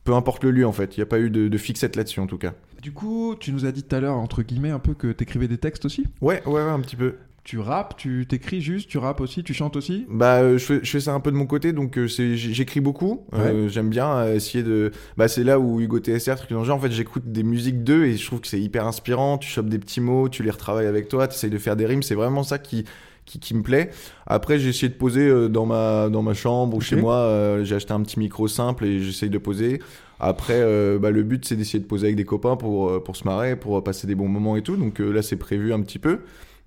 [0.04, 2.20] peu importe le lieu en fait, il n'y a pas eu de, de fixette là-dessus
[2.20, 2.54] en tout cas.
[2.82, 5.48] Du coup, tu nous as dit tout à l'heure, entre guillemets, un peu que t'écrivais
[5.50, 6.06] des textes aussi?
[6.22, 7.16] Ouais, ouais, ouais, un petit peu.
[7.50, 10.06] Tu rappes, tu t'écris juste, tu rappes aussi, tu chantes aussi?
[10.08, 12.80] Bah, euh, je fais, je fais ça un peu de mon côté, donc euh, j'écris
[12.80, 13.26] beaucoup.
[13.34, 14.92] Euh, J'aime bien euh, essayer de.
[15.18, 17.84] Bah, c'est là où Hugo TSR, truc dans le genre, en fait, j'écoute des musiques
[17.84, 19.40] d'eux et je trouve que c'est hyper inspirant.
[19.40, 21.88] Tu chopes des petits mots, tu les retravailles avec toi, tu essayes de faire des
[21.88, 22.04] rimes.
[22.04, 22.86] C'est vraiment ça qui,
[23.26, 23.90] qui, qui me plaît.
[24.28, 27.16] Après, j'ai essayé de poser euh, dans, ma, dans ma chambre ou chez moi.
[27.16, 29.82] euh, j'ai acheté un petit micro simple et j'essaye de poser.
[30.20, 33.24] Après, euh, bah, le but, c'est d'essayer de poser avec des copains pour, pour se
[33.24, 34.76] marrer, pour passer des bons moments et tout.
[34.76, 36.20] Donc euh, là, c'est prévu un petit peu.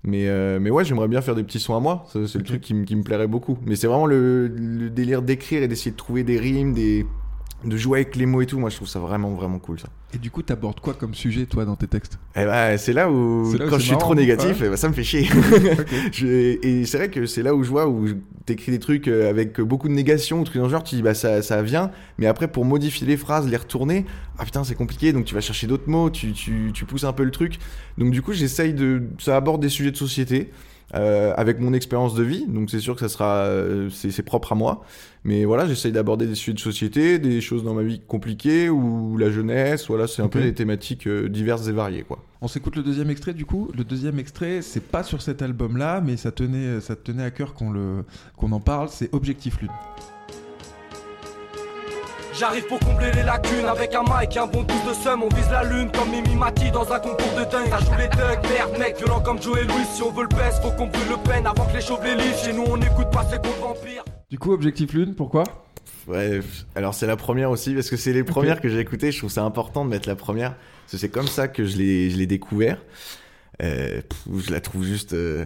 [0.05, 2.05] Mais, euh, mais ouais, j'aimerais bien faire des petits sons à moi.
[2.11, 3.57] C'est le truc qui, me- qui me plairait beaucoup.
[3.65, 7.05] Mais c'est vraiment le, le délire d'écrire et d'essayer de trouver des rimes, des,
[7.63, 8.59] de jouer avec les mots et tout.
[8.59, 9.87] Moi, je trouve ça vraiment, vraiment cool, ça.
[10.13, 12.19] Et du coup, t'abordes quoi comme sujet, toi, dans tes textes?
[12.35, 14.67] Et bah, c'est là où, là quand je suis marrant, trop négatif, ouais.
[14.67, 15.27] eh bah, ça me fait chier.
[16.11, 18.05] Je- et c'est vrai que c'est là où je vois où
[18.45, 21.01] t'écris des trucs euh, avec beaucoup de négation, ou trucs dans le genre, tu dis
[21.01, 24.05] bah ça, ça vient, mais après pour modifier les phrases, les retourner,
[24.37, 27.13] ah putain c'est compliqué, donc tu vas chercher d'autres mots, tu, tu, tu pousses un
[27.13, 27.57] peu le truc.
[27.97, 30.51] Donc du coup j'essaye de, ça aborde des sujets de société.
[30.95, 34.51] Euh, avec mon expérience de vie, donc c'est sûr que ça sera, euh, c'est propre
[34.51, 34.83] à moi,
[35.23, 39.17] mais voilà, j'essaye d'aborder des sujets de société, des choses dans ma vie compliquées ou
[39.17, 42.23] la jeunesse, voilà, c'est un peu des thématiques euh, diverses et variées, quoi.
[42.41, 43.71] On s'écoute le deuxième extrait du coup.
[43.73, 47.31] Le deuxième extrait, c'est pas sur cet album-là, mais ça tenait, ça te tenait à
[47.31, 48.03] cœur qu'on le,
[48.35, 48.89] qu'on en parle.
[48.89, 49.71] C'est Objectif Lune.
[52.39, 55.21] J'arrive pour combler les lacunes avec un mic et un bon pouce de seum.
[55.21, 57.69] On vise la lune comme Mimi Mati dans un concours de dingue.
[57.69, 59.85] Ça joue les thugs, merde, mec, violent comme Joe et Louis.
[59.93, 62.15] Si on veut le baisse, faut qu'on brûle le peine avant que les chauves les
[62.15, 62.41] lisent.
[62.43, 64.03] Chez nous, on écoute pas ces comptes vampires.
[64.31, 65.43] Du coup, Objectif Lune, pourquoi?
[66.07, 66.39] Ouais,
[66.75, 69.11] alors c'est la première aussi, parce que c'est les premières que j'ai écoutées.
[69.11, 71.77] Je trouve ça important de mettre la première, parce que c'est comme ça que je
[71.77, 72.77] l'ai, je l'ai découvert.
[73.61, 75.13] Euh, pff, je la trouve juste.
[75.13, 75.45] euh,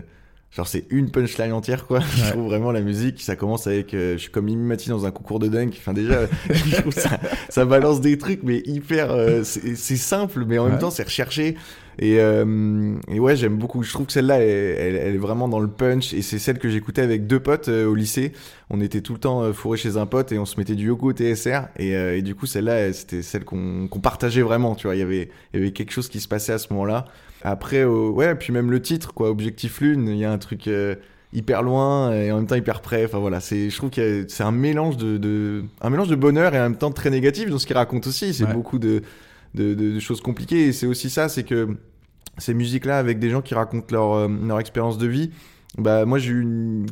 [0.51, 1.99] genre, c'est une punchline entière, quoi.
[2.15, 3.21] Je trouve vraiment la musique.
[3.21, 3.93] Ça commence avec.
[3.93, 5.75] euh, je suis comme Mimi Mati dans un concours de dunk.
[5.77, 9.11] Enfin, déjà, je trouve ça, ça balance des trucs, mais hyper.
[9.11, 10.71] euh, c'est c'est simple, mais en Ouais.
[10.71, 11.55] même temps, c'est recherché.
[11.99, 13.81] Et, euh, et ouais, j'aime beaucoup.
[13.83, 14.47] Je trouve que celle-là, elle,
[14.79, 16.13] elle- elle est vraiment dans le punch.
[16.13, 18.33] Et c'est celle que j'écoutais avec deux potes euh, au lycée.
[18.69, 20.87] On était tout le temps euh, fourrés chez un pote et on se mettait du
[20.87, 21.69] Yoko TSR.
[21.77, 24.75] Et, euh, et du coup, celle-là, elle, c'était celle qu'on qu'on partageait vraiment.
[24.75, 26.71] Tu vois, il y avait, il y avait quelque chose qui se passait à ce
[26.73, 27.05] moment-là.
[27.43, 30.95] Après, ouais, puis même le titre, quoi, Objectif Lune, il y a un truc euh,
[31.33, 33.05] hyper loin et en même temps hyper près.
[33.05, 36.53] Enfin voilà, c'est, je trouve que c'est un mélange de, de, un mélange de bonheur
[36.55, 38.33] et en même temps très négatif dans ce qu'il raconte aussi.
[38.33, 38.53] C'est Ouais.
[38.53, 39.01] beaucoup de,
[39.57, 40.67] de, choses compliquées.
[40.67, 41.75] Et c'est aussi ça, c'est que
[42.37, 45.31] ces musiques-là avec des gens qui racontent leur, euh, leur expérience de vie.
[45.77, 46.33] Bah moi j'ai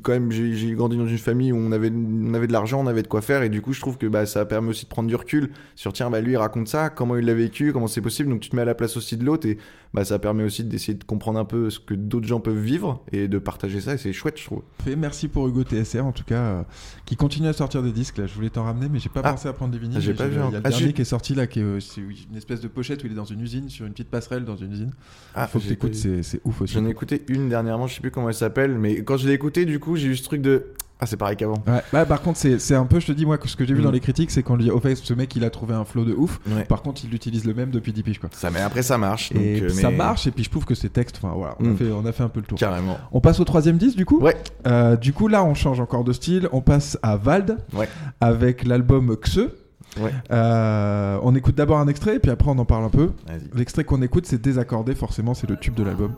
[0.03, 2.87] quand même j'ai grandi dans une famille où on avait on avait de l'argent, on
[2.87, 3.41] avait de quoi faire.
[3.41, 5.91] Et du coup je trouve que bah ça permet aussi de prendre du recul sur
[5.93, 8.29] tiens bah lui il raconte ça, comment il l'a vécu, comment c'est possible.
[8.29, 9.47] Donc tu te mets à la place aussi de l'autre.
[9.47, 9.57] Et
[9.95, 13.01] bah ça permet aussi d'essayer de comprendre un peu ce que d'autres gens peuvent vivre
[13.13, 14.61] et de partager ça et c'est chouette je trouve.
[14.97, 16.63] Merci pour Hugo TSR en tout cas, euh,
[17.05, 18.17] qui continue à sortir des disques.
[18.17, 19.31] Là, je voulais t'en ramener, mais j'ai pas Ah.
[19.31, 20.01] pensé à prendre des vinyles.
[20.01, 21.63] J'ai pas vu Il y a le Ah, dernier qui est sorti là, qui est
[21.63, 24.43] euh, une espèce de pochette où il est dans une usine, sur une petite passerelle
[24.45, 24.91] dans une usine.
[25.33, 26.73] Ah Faut que t'écoutes, c'est ouf aussi.
[26.73, 29.33] J'en ai écouté une dernièrement, je sais plus comment elle s'appelle mais quand je l'ai
[29.33, 30.67] écouté du coup j'ai eu ce truc de
[30.99, 31.61] ah c'est pareil qu'avant.
[31.67, 33.73] Ouais, bah, par contre, c'est un peu, je te dis, moi, que ce que j'ai
[33.73, 33.83] vu Mm.
[33.83, 35.83] dans les critiques, c'est qu'on lui dit, au fait, ce mec, il a trouvé un
[35.85, 36.39] flow de ouf.
[36.47, 36.63] Ouais.
[36.63, 38.29] Par contre, il utilise le même depuis 10 piges, quoi.
[38.31, 40.73] Ça mais après ça marche donc, Et euh, ça marche, et puis je trouve que
[40.75, 41.77] ces textes, enfin voilà, on, a Mm.
[41.77, 42.57] fait, on a fait un peu le tour.
[42.57, 42.97] carrément.
[43.11, 44.35] On passe au troisième disque, du coup Ouais.
[44.67, 46.47] Euh, Du coup, là, on change encore de style.
[46.53, 47.89] On passe à Vald, Ouais.
[48.21, 49.39] avec l'album Xe.
[49.99, 50.11] Ouais.
[50.31, 53.11] Euh, on écoute d'abord un extrait, et puis après, on en parle un peu.
[53.53, 56.11] L'extrait qu'on écoute, c'est Désaccordé, forcément, c'est le tube de l'album.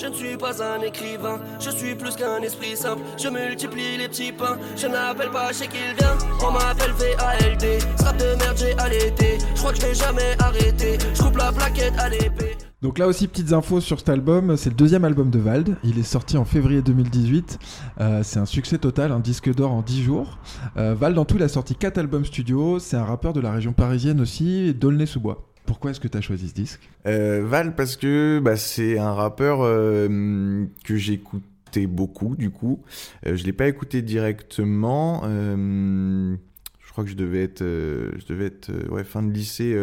[0.00, 3.02] Je ne suis pas un écrivain, je suis plus qu'un esprit simple.
[3.20, 6.16] Je multiplie les petits pains, je n'appelle pas chez qu'il vient.
[6.40, 9.38] On m'appelle VALD, strap de merde j'ai allaité.
[9.56, 12.56] Je crois que je vais jamais arrêter, je coupe la plaquette à l'épée.
[12.80, 14.56] Donc là aussi, petites infos sur cet album.
[14.56, 15.76] C'est le deuxième album de Vald.
[15.82, 17.58] Il est sorti en février 2018.
[18.00, 20.38] Euh, c'est un succès total, un disque d'or en 10 jours.
[20.76, 22.78] Euh, Vald, en tout, il a sorti 4 albums studio.
[22.78, 25.47] C'est un rappeur de la région parisienne aussi, d'Aulnay-sous-Bois.
[25.68, 26.88] Pourquoi est-ce que tu as choisi ce disque?
[27.06, 32.80] Euh, Val parce que bah, c'est un rappeur euh, que j'écoutais beaucoup du coup.
[33.26, 35.22] Euh, je l'ai pas écouté directement.
[35.24, 39.76] je crois que je devais être, je devais être ouais, fin de lycée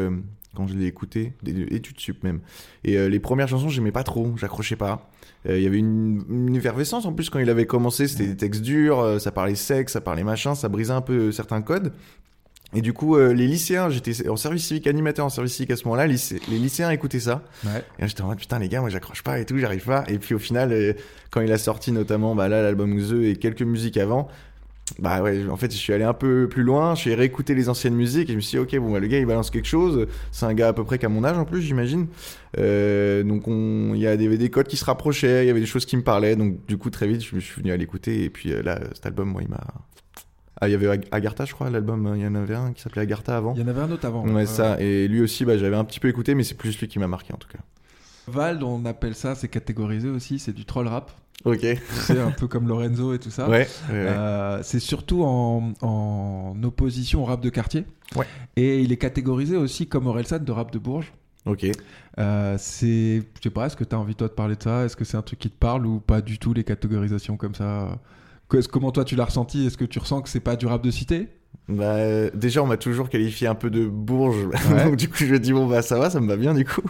[0.56, 2.40] quand je l'ai écouté, des- études sup même.
[2.84, 5.10] Et euh, les premières chansons, j'aimais pas trop, j'accrochais pas.
[5.48, 8.38] Euh, Il y avait une, une effervescence en plus quand il avait commencé, c'était des
[8.38, 11.94] textes durs, euh, ça parlait sexe, ça parlait machin, ça brisait un peu certains codes.
[12.76, 15.76] Et du coup, euh, les lycéens, j'étais en service civique, animateur en service civique à
[15.78, 16.18] ce moment-là, les
[16.58, 17.42] lycéens écoutaient ça.
[17.64, 17.84] Ouais.
[17.98, 20.04] Et là, j'étais en mode putain, les gars, moi j'accroche pas et tout, j'arrive pas.
[20.08, 20.94] Et puis au final, euh,
[21.32, 24.28] quand il a sorti notamment bah, là l'album The et quelques musiques avant,
[25.00, 27.96] bah ouais, en fait, je suis allé un peu plus loin, j'ai réécouté les anciennes
[27.96, 30.06] musiques et je me suis dit, ok, bon, bah, le gars il balance quelque chose.
[30.32, 32.06] C'est un gars à peu près qu'à mon âge en plus, j'imagine.
[32.60, 35.60] Euh, donc on- il y a des, des codes qui se rapprochaient, il y avait
[35.60, 36.36] des choses qui me parlaient.
[36.36, 38.26] Donc du coup, très vite, je me suis venu à l'écouter.
[38.26, 39.64] Et puis euh, là, cet album, moi, il m'a.
[40.62, 42.14] Ah, il y avait Ag- Agartha, je crois, l'album.
[42.16, 43.54] Il y en avait un qui s'appelait Agartha avant.
[43.56, 44.26] Il y en avait un autre avant.
[44.26, 44.80] Ouais, Euh, ça.
[44.80, 47.08] Et lui aussi, bah, j'avais un petit peu écouté, mais c'est plus lui qui m'a
[47.08, 47.60] marqué en tout cas.
[48.28, 51.12] Vald, on appelle ça, c'est catégorisé aussi, c'est du troll rap.
[51.44, 51.66] Ok.
[51.92, 53.48] C'est un peu comme Lorenzo et tout ça.
[53.50, 54.08] Ouais, ouais, ouais.
[54.08, 57.86] Euh, c'est surtout en, en opposition au rap de quartier.
[58.16, 58.26] Ouais.
[58.56, 61.14] Et il est catégorisé aussi comme Orelsan de rap de Bourges.
[61.46, 61.68] Ok.
[62.18, 64.86] Euh, c'est, je sais pas, est-ce que tu as envie toi de parler de ça?
[64.86, 67.54] Est-ce que c'est un truc qui te parle ou pas du tout les catégorisations comme
[67.54, 68.00] ça?
[68.48, 69.66] Comment toi tu l'as ressenti?
[69.66, 71.28] Est-ce que tu ressens que c'est pas du rap de cité
[71.68, 74.48] Bah, euh, déjà, on m'a toujours qualifié un peu de bourge.
[74.72, 74.84] Ouais.
[74.86, 76.64] Donc, du coup, je me dis, bon, bah, ça va, ça me va bien, du
[76.66, 76.82] coup.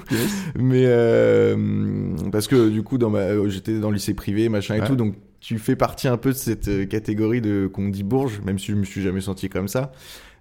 [0.57, 4.75] Mais, euh, parce que, du coup, dans ma, euh, j'étais dans le lycée privé, machin
[4.75, 4.95] et tout.
[4.95, 8.67] Donc, tu fais partie un peu de cette catégorie de, qu'on dit bourge, même si
[8.67, 9.91] je me suis jamais senti comme ça.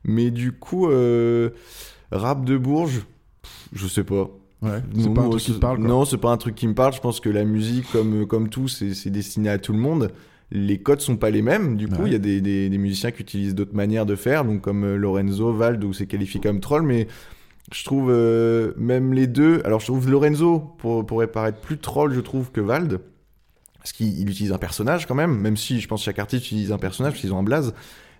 [0.04, 1.50] Mais, du coup, euh,
[2.10, 3.02] rap de bourge,
[3.72, 4.30] je sais pas.
[4.62, 4.80] Ouais.
[4.98, 5.78] C'est pas un truc qui c'est- parle.
[5.78, 5.88] quoi.
[5.88, 6.92] Non, c'est pas un truc qui me parle.
[6.94, 10.10] Je pense que la musique, comme, comme tout, c'est destiné à tout le monde.
[10.56, 11.76] Les codes sont pas les mêmes.
[11.76, 12.10] Du coup, il Ouais.
[12.12, 14.96] y a des, des, des musiciens qui utilisent d'autres manières de faire, donc comme euh,
[14.96, 16.82] Lorenzo, Vald, où c'est qualifié comme troll.
[16.82, 17.08] Mais
[17.72, 19.60] je trouve euh, même les deux.
[19.64, 23.00] Alors, je trouve Lorenzo pour, pourrait paraître plus troll, je trouve, que Vald.
[23.78, 26.46] Parce qu'il il utilise un personnage quand même, même si je pense que chaque artiste
[26.46, 27.74] utilise un personnage, parce qu'ils ont un blaze.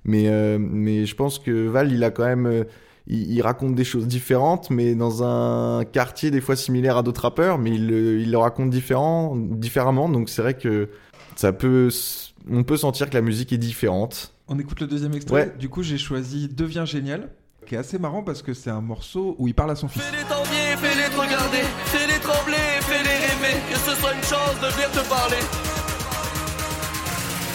[0.05, 2.47] Mais, euh, mais je pense que Val, il a quand même.
[2.47, 2.65] euh,
[3.07, 7.23] il, il raconte des choses différentes, mais dans un quartier des fois similaire à d'autres
[7.23, 10.09] rappeurs, mais il, le- il le raconte différent, différemment.
[10.09, 10.89] Donc c'est vrai que
[11.37, 11.89] ça peut.
[11.89, 14.35] s- On peut sentir que la musique est différente.
[14.49, 15.35] On écoute le deuxième extrait.
[15.47, 15.53] Ouais.
[15.59, 17.31] Du coup, j'ai choisi Deviens génial,
[17.67, 20.03] qui est assez marrant parce que c'est un morceau où il parle à son fils.
[20.03, 24.69] Fais-les t'envier, fais-les te regarder, fais-les trembler, fais-les rêver, que ce soit une chance de
[24.75, 25.41] venir te parler.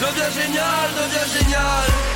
[0.00, 2.09] Deviens génial, deviens génial.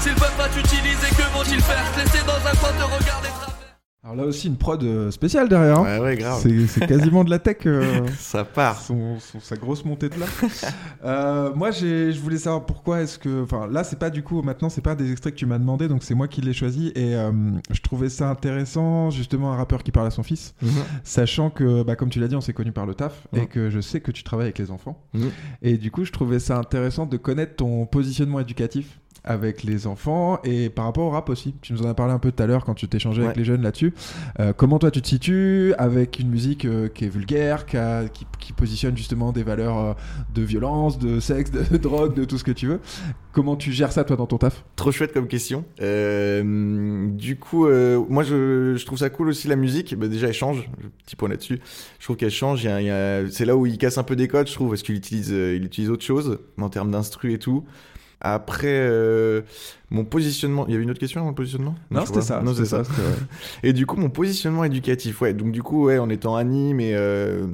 [0.00, 4.16] S'ils peuvent pas t'utiliser, que vont-ils faire laisser dans un coin te regarder travers Alors
[4.16, 5.78] là aussi, une prod euh, spéciale derrière.
[5.80, 5.82] hein.
[5.82, 6.40] Ouais, ouais, grave.
[6.42, 7.58] C'est c'est quasiment de la tech.
[7.66, 8.80] euh, Ça part.
[8.80, 10.26] son, son- sa grosse montée de là.
[11.04, 13.42] Euh, moi, j'ai- je voulais savoir pourquoi est-ce que.
[13.44, 15.86] Enfin, là, c'est pas du coup, maintenant, c'est pas des extraits que tu m'as demandé,
[15.86, 16.92] donc c'est moi qui l'ai choisi.
[16.94, 17.30] Et euh,
[17.70, 20.70] je trouvais ça intéressant, justement, un rappeur qui parle à son fils, Mhm.
[21.04, 23.38] sachant que, bah, comme tu l'as dit, on s'est connu par le taf Mhm.
[23.42, 24.98] et que je sais que tu travailles avec les enfants.
[25.12, 25.30] Mhm.
[25.60, 30.38] Et du coup, je trouvais ça intéressant de connaître ton positionnement éducatif avec les enfants
[30.44, 31.54] et par rapport au rap aussi.
[31.60, 33.40] Tu nous en as parlé un peu tout à l'heure quand tu t'échangeais avec Ouais.
[33.40, 33.92] les jeunes là-dessus.
[34.38, 38.08] Euh, comment toi tu te situes avec une musique euh, qui est vulgaire, qui, a-
[38.08, 39.92] qui, qui positionne justement des valeurs euh,
[40.34, 42.80] de violence, de sexe, de, drogue, de tout ce que tu veux?
[43.32, 44.64] Comment tu gères ça toi dans ton taf?
[44.74, 45.64] Trop chouette comme question.
[45.80, 47.66] Euh, du coup,
[48.08, 49.94] moi je, je trouve ça cool aussi la musique.
[49.96, 50.68] Bah, déjà, elle change.
[51.04, 51.60] Petit point là-dessus.
[51.98, 52.62] Je trouve qu'elle change.
[53.30, 55.64] C'est là où il casse un peu des codes, je trouve, parce qu'il utilise, il
[55.64, 57.64] utilise autre chose en termes d'instru et tout.
[58.20, 59.42] Après, euh,
[59.90, 60.66] mon positionnement.
[60.66, 61.74] Il y avait une autre question, mon positionnement?
[61.90, 62.42] Non, c'était ça.
[62.42, 62.82] Non, c'est ça.
[63.62, 65.34] Et du coup, mon positionnement éducatif, ouais.
[65.34, 67.46] Donc, du coup, ouais, en étant anime et euh,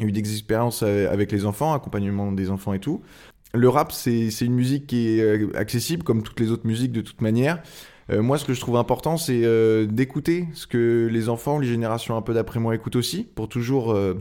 [0.00, 3.02] eu des expériences euh, avec les enfants, accompagnement des enfants et tout.
[3.54, 6.92] Le rap, c'est c'est une musique qui est euh, accessible comme toutes les autres musiques
[6.92, 7.62] de toute manière.
[8.10, 11.66] Euh, moi, ce que je trouve important, c'est euh, d'écouter ce que les enfants, les
[11.66, 14.14] générations un peu d'après moi écoutent aussi, pour toujours euh,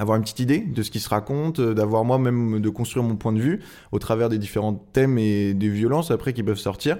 [0.00, 3.16] avoir une petite idée de ce qui se raconte, euh, d'avoir moi-même de construire mon
[3.16, 3.60] point de vue
[3.92, 6.98] au travers des différents thèmes et des violences après qui peuvent sortir.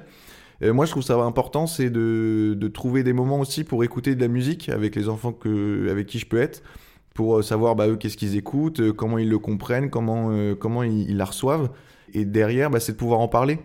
[0.63, 4.29] Moi, je trouve ça important, c'est de, trouver des moments aussi pour écouter de la
[4.29, 5.35] musique avec les enfants
[5.91, 6.63] avec qui je peux être,
[7.15, 10.31] pour euh, savoir bah, eux qu'est-ce qu'ils écoutent, euh, comment ils le comprennent, comment,
[10.83, 11.71] ils, la reçoivent.
[12.13, 13.59] Et derrière, bah, c'est de pouvoir en parler.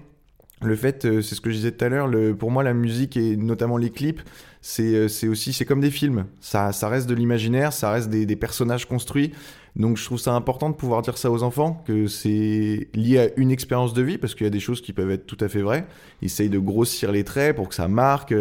[0.61, 3.35] Le fait, c'est ce que je disais tout à l'heure, pour moi, la musique et
[3.35, 4.21] notamment les clips,
[4.67, 6.25] c'est euh, c'est aussi, c'est comme des films.
[6.41, 9.31] Ça, reste de l'imaginaire, ça reste des, personnages construits.
[9.75, 13.27] Donc je trouve ça important de pouvoir dire ça aux enfants, que c'est lié à
[13.37, 15.49] une expérience de vie, parce qu'il y a des choses qui peuvent être tout à
[15.49, 15.85] fait vraies.
[16.23, 18.33] Ils essayent de grossir les traits pour que ça marque.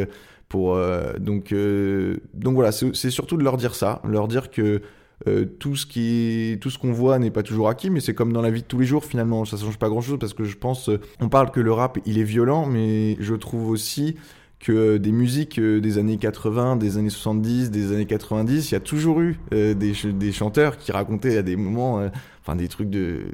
[0.48, 4.80] Pour, euh, donc, euh, donc voilà, c'est surtout de leur dire ça, leur dire que
[5.28, 8.32] euh, tout ce qui tout ce qu'on voit n'est pas toujours acquis, mais c'est comme
[8.32, 10.44] dans la vie de tous les jours finalement, ça change pas grand chose parce que
[10.44, 14.16] je pense, euh, on parle que le rap il est violent, mais je trouve aussi
[14.64, 18.72] que euh, des musiques euh, des années 80, des années 70, des années 90, il
[18.72, 22.02] y a toujours eu euh, des, des chanteurs qui racontaient à des moments,
[22.40, 23.26] enfin des trucs de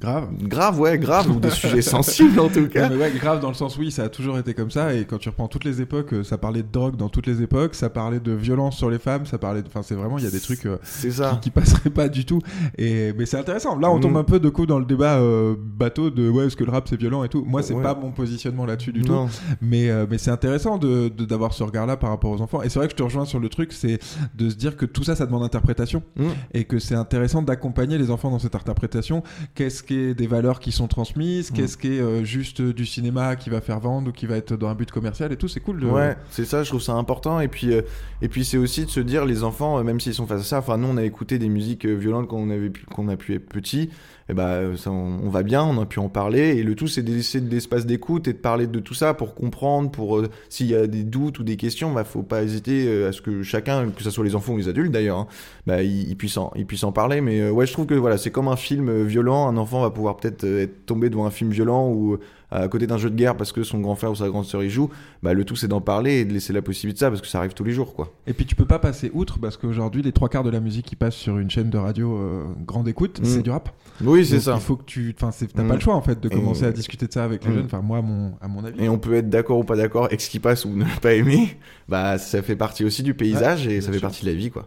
[0.00, 0.28] Grave.
[0.42, 2.88] grave, ouais, grave, ou des sujets sensibles en tout cas.
[2.88, 5.04] Non, mais ouais, grave dans le sens oui, ça a toujours été comme ça et
[5.04, 7.76] quand tu reprends toutes les époques, euh, ça parlait de drogue dans toutes les époques,
[7.76, 10.26] ça parlait de violence sur les femmes, ça parlait de enfin c'est vraiment il y
[10.26, 11.30] a des trucs euh, ça.
[11.34, 12.40] qui, qui passeraient pas du tout
[12.76, 13.78] et mais c'est intéressant.
[13.78, 14.00] Là, on Mm.
[14.00, 16.72] tombe un peu de coup dans le débat euh, bateau de ouais, est-ce que le
[16.72, 17.44] rap c'est violent et tout.
[17.44, 17.82] Moi, c'est Ouais.
[17.82, 19.26] pas mon positionnement là-dessus du Non.
[19.26, 22.62] tout, mais euh, mais c'est intéressant de de- d'avoir ce regard-là par rapport aux enfants
[22.62, 24.00] et c'est vrai que je te rejoins sur le truc, c'est
[24.34, 26.24] de se dire que tout ça ça demande interprétation Mm.
[26.52, 29.22] et que c'est intéressant d'accompagner les enfants dans cette interprétation.
[29.54, 31.54] Qu'est-ce qui est des valeurs qui sont transmises, Mm.
[31.54, 34.56] qu'est-ce qui est euh, juste du cinéma qui va faire vendre ou qui va être
[34.56, 35.48] dans un but commercial et tout.
[35.48, 35.86] C'est cool de.
[35.86, 37.40] Ouais, c'est ça, je trouve ça important.
[37.40, 37.82] Et puis, euh,
[38.22, 40.44] et puis c'est aussi de se dire, les enfants, euh, même s'ils sont face à
[40.44, 43.16] ça, enfin, nous, on a écouté des musiques euh, violentes quand on, avait qu'on a
[43.16, 43.90] pu être petit.
[44.28, 46.56] Et bah, euh, on, va bien, on a pu en parler.
[46.56, 49.12] Et le tout, c'est de laisser de l'espace d'écoute et de parler de tout ça
[49.12, 52.42] pour comprendre, pour euh, s'il y a des doutes ou des questions, bah, faut pas
[52.42, 55.18] hésiter euh, à ce que chacun, que ce soit les enfants ou les adultes d'ailleurs,
[55.18, 55.26] hein,
[55.66, 57.20] bah, ils, puissent en, ils puissent en parler.
[57.20, 59.46] Mais ouais, je trouve que voilà, c'est comme un film violent.
[59.48, 62.18] Un enfant va pouvoir peut-être être tombé devant un film violent ou
[62.62, 64.62] à côté d'un jeu de guerre parce que son grand frère ou sa grande sœur
[64.62, 64.90] y joue.
[65.22, 67.26] Bah, le tout, c'est d'en parler et de laisser la possibilité de ça parce que
[67.26, 68.12] ça arrive tous les jours, quoi.
[68.26, 70.86] Et puis tu peux pas passer outre parce qu'aujourd'hui les trois quarts de la musique
[70.86, 73.24] qui passe sur une chaîne de radio euh, grande écoute, Mm.
[73.24, 73.70] c'est du rap.
[74.02, 74.54] Oui, c'est ça.
[74.56, 75.68] Il faut que tu, enfin, t'as Mm.
[75.68, 77.54] pas le choix en fait de Et- commencer à discuter de ça avec les Mm.
[77.54, 77.64] jeunes.
[77.66, 78.82] Enfin moi, à mon, à mon avis.
[78.84, 81.14] Et on peut être d'accord ou pas d'accord avec ce qui passe ou ne pas
[81.14, 81.56] aimer.
[81.88, 84.08] Bah, ça fait partie aussi du paysage et ça fait sûr.
[84.08, 84.66] partie de la vie, quoi.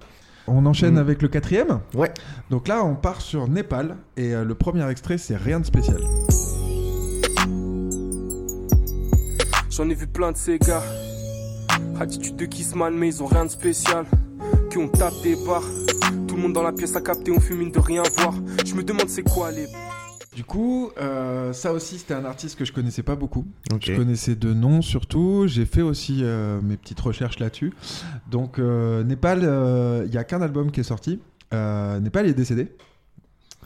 [0.49, 1.79] On enchaîne avec le quatrième.
[1.93, 2.11] Ouais.
[2.49, 5.97] Donc là, on part sur Népal et euh, le premier extrait, c'est rien de spécial.
[9.77, 10.81] J'en ai vu plein de ces gars.
[11.99, 14.07] Attitude de Kissman, mais ils ont rien de spécial.
[14.71, 15.69] Qui on tape des barres.
[16.27, 18.33] Tout le monde dans la pièce a capté, on fume mine de rien voir.
[18.65, 19.67] Je me demande c'est quoi les.
[20.35, 23.45] Du coup, euh, ça aussi, c'était un artiste que je connaissais pas beaucoup.
[23.71, 23.83] Ok.
[23.83, 25.43] Je connaissais de nom surtout.
[25.45, 27.71] J'ai fait aussi euh, mes petites recherches là-dessus.
[28.31, 31.19] Donc, euh, Népal, euh, il y a qu'un album qui est sorti.
[31.53, 32.69] Euh, Népal est décédé.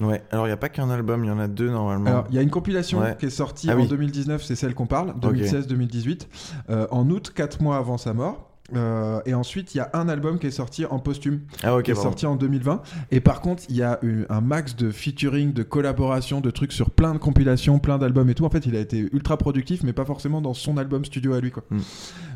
[0.01, 2.09] Ouais, alors il n'y a pas qu'un album, il y en a deux normalement.
[2.09, 3.15] Alors, il y a une compilation Ouais.
[3.19, 3.87] qui est sortie Ah en oui.
[3.87, 6.27] 2019, c'est celle qu'on parle, 2016-2018,
[6.69, 8.47] euh, en août, 4 mois avant sa mort.
[8.73, 11.83] Euh, et ensuite, il y a un album qui est sorti en posthume, ah, ok,
[11.83, 12.81] qui est sorti en 2020.
[13.11, 16.71] Et par contre, il y a eu un max de featuring, de collaboration, de trucs
[16.71, 18.45] sur plein de compilations, plein d'albums et tout.
[18.45, 21.41] En fait, il a été ultra productif, mais pas forcément dans son album studio à
[21.41, 21.51] lui.
[21.51, 21.63] Quoi.
[21.69, 21.79] Mm.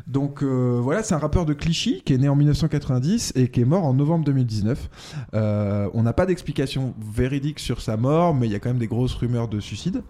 [0.06, 3.60] Donc euh, voilà, c'est un rappeur de Clichy qui est né en 1990 et qui
[3.60, 4.88] est mort en novembre 2019.
[5.34, 8.78] Euh, on n'a pas d'explication véridique sur sa mort, mais il y a quand même
[8.78, 10.02] des grosses rumeurs de suicide.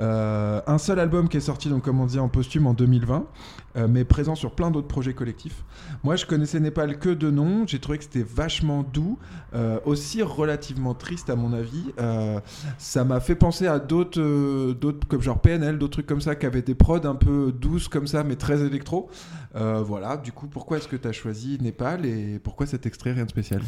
[0.00, 3.26] Euh, un seul album qui est sorti, donc comme on dit, en posthume en 2020,
[3.76, 5.64] euh, mais présent sur plein d'autres projets collectifs.
[6.02, 7.66] Moi, je connaissais Népal que de nom.
[7.66, 9.18] J'ai trouvé que c'était vachement doux,
[9.84, 11.92] aussi relativement triste à mon avis.
[12.78, 16.46] Ça m'a fait penser à d'autres, d'autres comme genre PNL, d'autres trucs comme ça, qui
[16.46, 19.10] avaient des prods un peu douces comme ça, mais très électro.
[19.54, 20.16] Euh, voilà.
[20.16, 23.30] Du coup, pourquoi est-ce que tu as choisi Népal et pourquoi cet extrait rien de
[23.30, 23.60] spécial?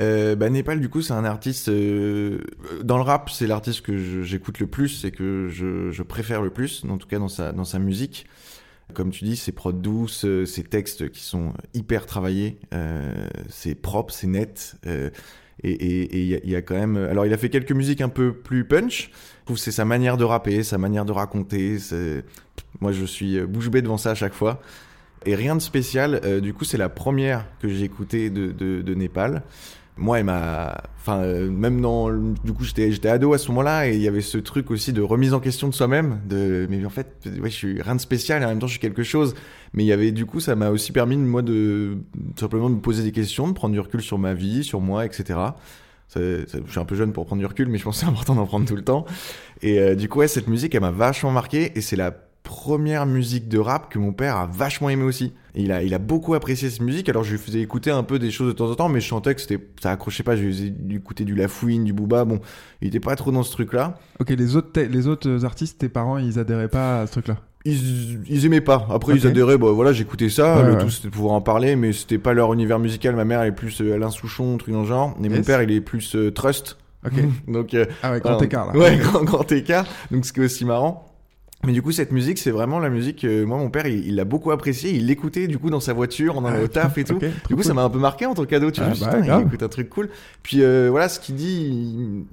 [0.00, 1.68] Euh, bah, Népal, du coup, c'est un artiste.
[1.68, 2.38] euh,
[2.82, 6.50] dans le rap, c'est l'artiste que j'écoute le plus et que je, je préfère le
[6.50, 8.26] plus, en tout cas dans sa, dans sa musique.
[8.94, 12.58] Comme tu dis, ses prods douces, euh, ses textes qui sont hyper travaillés,
[13.48, 14.76] c'est propre, c'est net.
[15.64, 16.96] et il y, a- quand même.
[16.96, 19.10] Alors, il a fait quelques musiques un peu plus punch.
[19.40, 21.78] Je trouve c'est sa manière de rapper, sa manière de raconter.
[21.78, 22.24] c'est-
[22.80, 24.60] Moi, je suis bouche bée devant ça à chaque fois.
[25.26, 26.20] Et rien de spécial.
[26.24, 29.42] euh, du coup, c'est la première que j'ai écoutée de, de, de Népal.
[29.98, 30.76] Moi, elle m'a.
[31.00, 32.10] Enfin, euh, même dans.
[32.10, 35.00] Du coup, j'étais ado à ce moment-là et il y avait ce truc aussi de
[35.00, 36.20] remise en question de soi-même.
[36.28, 36.66] De...
[36.70, 38.80] Mais en fait, ouais, je suis rien de spécial et en même temps, je suis
[38.80, 39.34] quelque chose.
[39.72, 40.12] Mais il y avait.
[40.12, 41.96] Du coup, ça m'a aussi permis, moi, de.
[42.38, 45.38] Simplement me poser des questions, de prendre du recul sur ma vie, sur moi, etc.
[46.14, 48.34] Je suis un peu jeune pour prendre du recul, mais je pense que c'est important
[48.34, 49.06] d'en prendre tout le temps.
[49.62, 52.14] Et euh, du coup, ouais, cette musique, elle m'a vachement marqué et c'est la
[52.46, 55.34] première musique de rap que mon père a vachement aimé aussi.
[55.56, 57.08] Et il a, il a beaucoup apprécié cette musique.
[57.08, 59.08] Alors je lui faisais écouter un peu des choses de temps en temps, mais je
[59.08, 60.36] sentais que c'était, ça accrochait pas.
[60.36, 62.24] Je lui faisais écouter du Lafouine, du Booba.
[62.24, 62.40] Bon,
[62.80, 63.98] il était pas trop dans ce truc-là.
[64.20, 67.38] Ok, les autres, les autres artistes, tes parents, ils adhéraient pas à ce truc-là?
[67.64, 68.86] Ils, ils aimaient pas.
[68.90, 69.58] Après, ils adhéraient.
[69.58, 70.58] Bon, voilà, j'écoutais ça.
[70.58, 70.78] Ouais, le ouais.
[70.78, 73.16] tout, c'était de pouvoir en parler, mais c'était pas leur univers musical.
[73.16, 75.16] Ma mère, elle est plus euh, Alain Souchon, truc dans le genre.
[75.22, 76.78] Et mon père, il est plus euh, Trust.
[77.04, 77.14] Ok.
[77.48, 78.78] Donc, euh, Ah ouais, grand écart là.
[78.78, 79.84] Ouais, grand, grand écart.
[80.12, 81.05] Donc, ce qui est aussi marrant.
[81.66, 83.24] Mais du coup, cette musique, c'est vraiment la musique.
[83.24, 84.92] euh, moi, mon père, il l'a beaucoup apprécié.
[84.92, 87.18] Il l'écoutait du coup dans sa voiture, en allant Ah, au taf et tout.
[87.48, 88.70] du coup, ça m'a un peu marqué en tant que cadeau.
[88.70, 90.08] Tu Ah, vois, bah, Putain, il écoute un truc cool.
[90.44, 92.24] Puis euh, voilà, ce qu'il dit,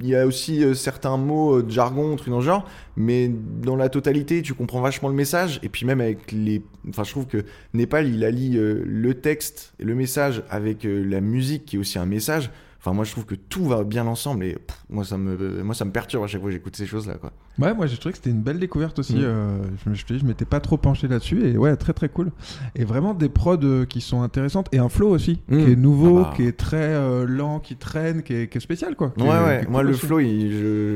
[0.00, 3.30] il, y a aussi euh, certains mots euh, de jargon, trucs dans le genre, mais
[3.62, 5.60] dans la totalité, tu comprends vachement le message.
[5.62, 9.84] Et puis même avec les, enfin, je trouve que Népal, il allie le texte et
[9.84, 12.50] le message avec la musique, qui est aussi un message.
[12.80, 15.74] Enfin, moi, je trouve que tout va bien ensemble et pff, moi, ça me, moi,
[15.74, 17.32] ça me perturbe à chaque fois que j'écoute ces choses-là, quoi.
[17.58, 19.14] Ouais, moi j'ai trouvé que c'était une belle découverte aussi.
[19.16, 19.22] Mm.
[19.22, 22.08] euh, je me te dis, je m'étais pas trop penché là-dessus et ouais, très très
[22.08, 22.32] cool.
[22.74, 25.64] Et vraiment des prods euh, qui sont intéressantes et un flow aussi Mm.
[25.64, 26.32] qui est nouveau, Ah bah.
[26.36, 29.12] qui est très euh, lent, qui traîne, qui est, qui est spécial quoi.
[29.18, 29.66] Ouais, est- ouais.
[29.68, 30.18] Moi, le flow,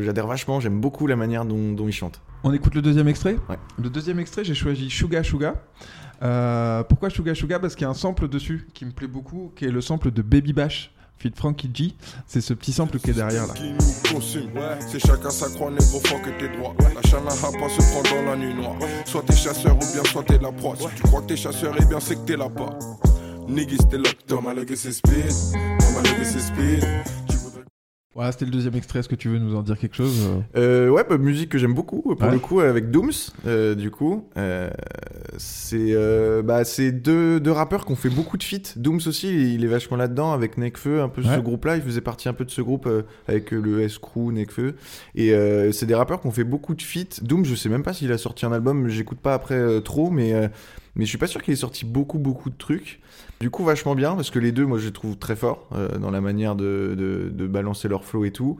[0.02, 0.58] j'adhère vachement.
[0.60, 2.20] J'aime beaucoup la manière dont, dont il chante.
[2.44, 3.36] On écoute le deuxième extrait?
[3.48, 3.56] Ouais.
[3.82, 5.54] Le deuxième extrait, j'ai choisi Suga Suga.
[6.22, 7.58] Euh, pourquoi Suga Suga?
[7.58, 10.10] Parce qu'il y a un sample dessus qui me plaît beaucoup, qui est le sample
[10.10, 10.92] de Baby Bash.
[11.18, 11.94] Feat Frankie G,
[12.28, 13.54] c'est ce petit sample qui est derrière là.
[14.86, 16.74] C'est chacun sa croix, négro, que t'es droit.
[16.94, 18.76] La chanaha pas se prend dans la nuit noire.
[19.04, 20.76] Soit t'es chasseur ou bien soit t'es la proie.
[20.76, 22.78] Si tu crois que t'es chasseur, eh bien c'est que t'es là pas.
[23.48, 25.32] Niggas, t'es locked, dans ma legacy speed.
[25.52, 26.84] Dans ma legacy speed.
[28.18, 28.98] Voilà, c'était le deuxième extrait.
[28.98, 31.72] Est-ce que tu veux nous en dire quelque chose Euh, ouais, bah, musique que j'aime
[31.72, 32.32] beaucoup, pour Ouais.
[32.32, 33.12] le coup, avec Dooms,
[33.46, 34.26] euh, du coup.
[34.36, 34.70] Euh,
[35.36, 36.62] c'est euh, bah,
[36.94, 38.74] deux, deux rappeurs qui ont fait beaucoup de feats.
[38.74, 41.36] Dooms aussi, il est vachement là-dedans, avec Nekfeu, un peu Ouais.
[41.36, 41.76] ce groupe-là.
[41.76, 44.74] Il faisait partie un peu de ce groupe euh, avec euh, le S-Crew, Nekfeu.
[45.14, 47.22] Et euh, c'est des rappeurs qui ont fait beaucoup de feats.
[47.22, 50.10] Dooms, je sais même pas s'il a sorti un album, j'écoute pas après euh, trop,
[50.10, 50.48] mais, euh,
[50.96, 52.98] mais je suis pas sûr qu'il ait sorti beaucoup, beaucoup de trucs.
[53.40, 55.96] Du coup, vachement bien, parce que les deux, moi, je les trouve très forts euh,
[55.98, 58.58] dans la manière de, de, de balancer leur flow et tout.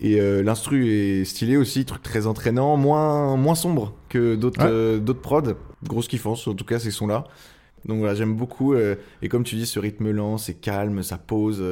[0.00, 4.70] Et euh, l'instru est stylé aussi, truc très entraînant, moins, moins sombre que d'autres Ouais.
[4.70, 5.54] euh, d'autres prods.
[5.84, 7.24] Grosse kiffance, en tout cas, ces sons-là.
[7.86, 8.74] Donc voilà, j'aime beaucoup.
[8.74, 11.62] euh, et comme tu dis, ce rythme lent, c'est calme, ça pose.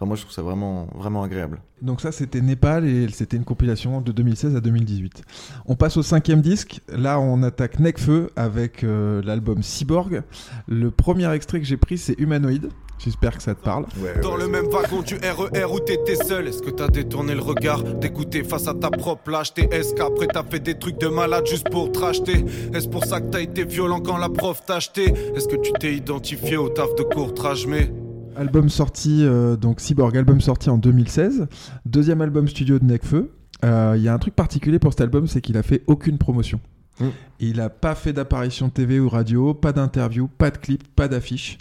[0.00, 1.60] Enfin, moi, je trouve ça vraiment, vraiment agréable.
[1.82, 5.22] Donc ça, c'était Népal et c'était une compilation de 2016 à 2018.
[5.66, 6.80] On passe au cinquième disque.
[6.88, 10.22] Là, on attaque Necfeu avec euh, l'album Cyborg.
[10.68, 12.70] Le premier extrait que j'ai pris, c'est Humanoid.
[12.98, 13.84] J'espère que ça te parle.
[14.22, 17.82] Dans le même wagon du RER où t'étais seul, est-ce que t'as détourné le regard
[17.82, 19.68] d'écouter face à ta propre lâcheté?
[19.70, 22.44] Est-ce qu'après t'as fait des trucs de malade juste pour te racheter?
[22.74, 25.12] Est-ce pour ça que t'as été violent quand la prof t'a acheté?
[25.34, 27.90] Est-ce que tu t'es identifié au taf de courtrage mais
[28.36, 31.48] Album sorti, euh, donc Cyborg, album sorti en 2016.
[31.84, 33.32] Deuxième album studio de Necfeu.
[33.64, 36.18] Euh, Il y a un truc particulier pour cet album, c'est qu'il a fait aucune
[36.18, 36.60] promotion.
[37.00, 37.08] Mm.
[37.40, 41.58] Il n'a pas fait d'apparition TV ou radio, pas d'interview, pas de clip, pas d'affiche.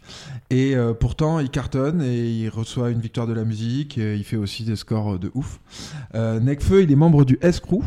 [0.49, 3.97] Et euh, pourtant, il cartonne et il reçoit une victoire de la musique.
[3.97, 5.59] Et il fait aussi des scores de ouf.
[6.15, 7.81] Euh, Necfeu, il est membre du S-Crew.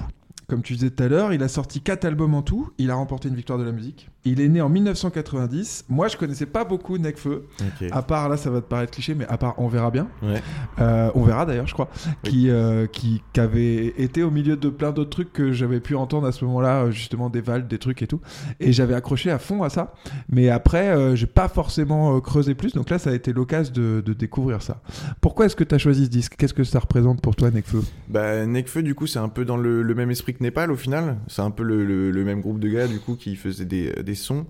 [0.48, 2.70] Comme tu disais tout à l'heure, il a sorti 4 albums en tout.
[2.78, 4.11] Il a remporté une victoire de la musique.
[4.24, 5.87] Il est né en 1990.
[5.88, 7.46] Moi, je connaissais pas beaucoup Necfeu.
[7.90, 10.09] À part, là, ça va te paraître cliché, mais à part On verra bien.
[10.22, 10.40] Ouais.
[10.81, 11.88] Euh, on verra d'ailleurs, je crois,
[12.22, 15.96] qui, euh, qui, qui avait été au milieu de plein d'autres trucs que j'avais pu
[15.96, 18.20] entendre à ce moment-là, euh, justement des vals, des trucs et tout.
[18.61, 19.94] Et j'avais accroché à fond à ça.
[20.28, 22.74] Mais après, euh, j'ai pas forcément creusé plus.
[22.74, 24.81] Donc là, ça a été l'occasion de, de découvrir ça.
[25.20, 26.35] Pourquoi est-ce que tu as choisi ce disque?
[26.37, 27.83] Qu'est-ce que ça représente pour toi, Nekfeu?
[28.09, 30.77] Bah, Nekfeu, du coup, c'est un peu dans le, le même esprit que Népal au
[30.77, 31.18] final.
[31.29, 34.47] C'est un peu le, même groupe de gars, du coup, qui faisaient des, des sons.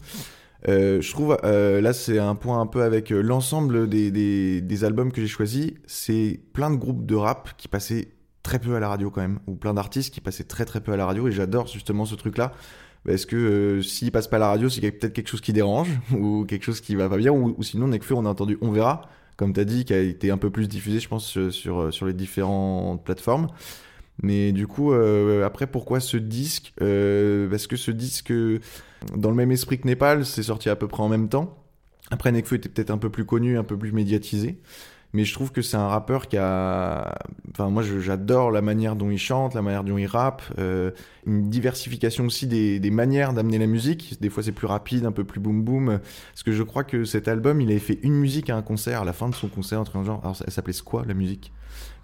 [0.69, 5.13] Euh, je trouve, euh, là, c'est un point un peu avec euh, l'ensemble des, albums
[5.13, 5.73] que j'ai choisis.
[5.87, 8.09] C'est plein de groupes de rap qui passaient
[8.43, 10.93] très peu à la radio quand même, ou plein d'artistes qui passaient très très peu
[10.93, 12.53] à la radio, et j'adore justement ce truc-là.
[13.05, 15.89] Parce que euh, s'ils passent pas à la radio, c'est peut-être quelque chose qui dérange,
[16.13, 18.71] ou quelque chose qui va pas bien, ou, ou sinon, Nekfeu, on a entendu On
[18.71, 19.03] verra,
[19.37, 22.07] comme tu as dit, qui a été un peu plus diffusé, je pense, sur, sur
[22.07, 23.49] les différentes plateformes.
[24.23, 28.33] Mais du coup, euh, après, pourquoi ce disque Euh, Parce que ce disque,
[29.17, 31.59] dans le même esprit que Népal, c'est sorti à peu près en même temps.
[32.11, 34.61] Après, Nekfeu était peut-être un peu plus connu, un peu plus médiatisé.
[35.15, 37.19] Mais je trouve que c'est un rappeur qui a...
[37.51, 40.43] Enfin, moi, j'adore la manière dont il chante, la manière dont il rappe.
[40.59, 40.91] euh,
[41.27, 44.17] une diversification aussi des, des manières d'amener la musique.
[44.23, 45.99] Des fois, c'est plus rapide, un peu plus boom boom.
[46.33, 49.03] Parce que je crois que cet album, il avait fait une musique à un concert,
[49.03, 50.21] à la fin de son concert, un genre...
[50.23, 51.53] Alors, elle s'appelait quoi, la musique?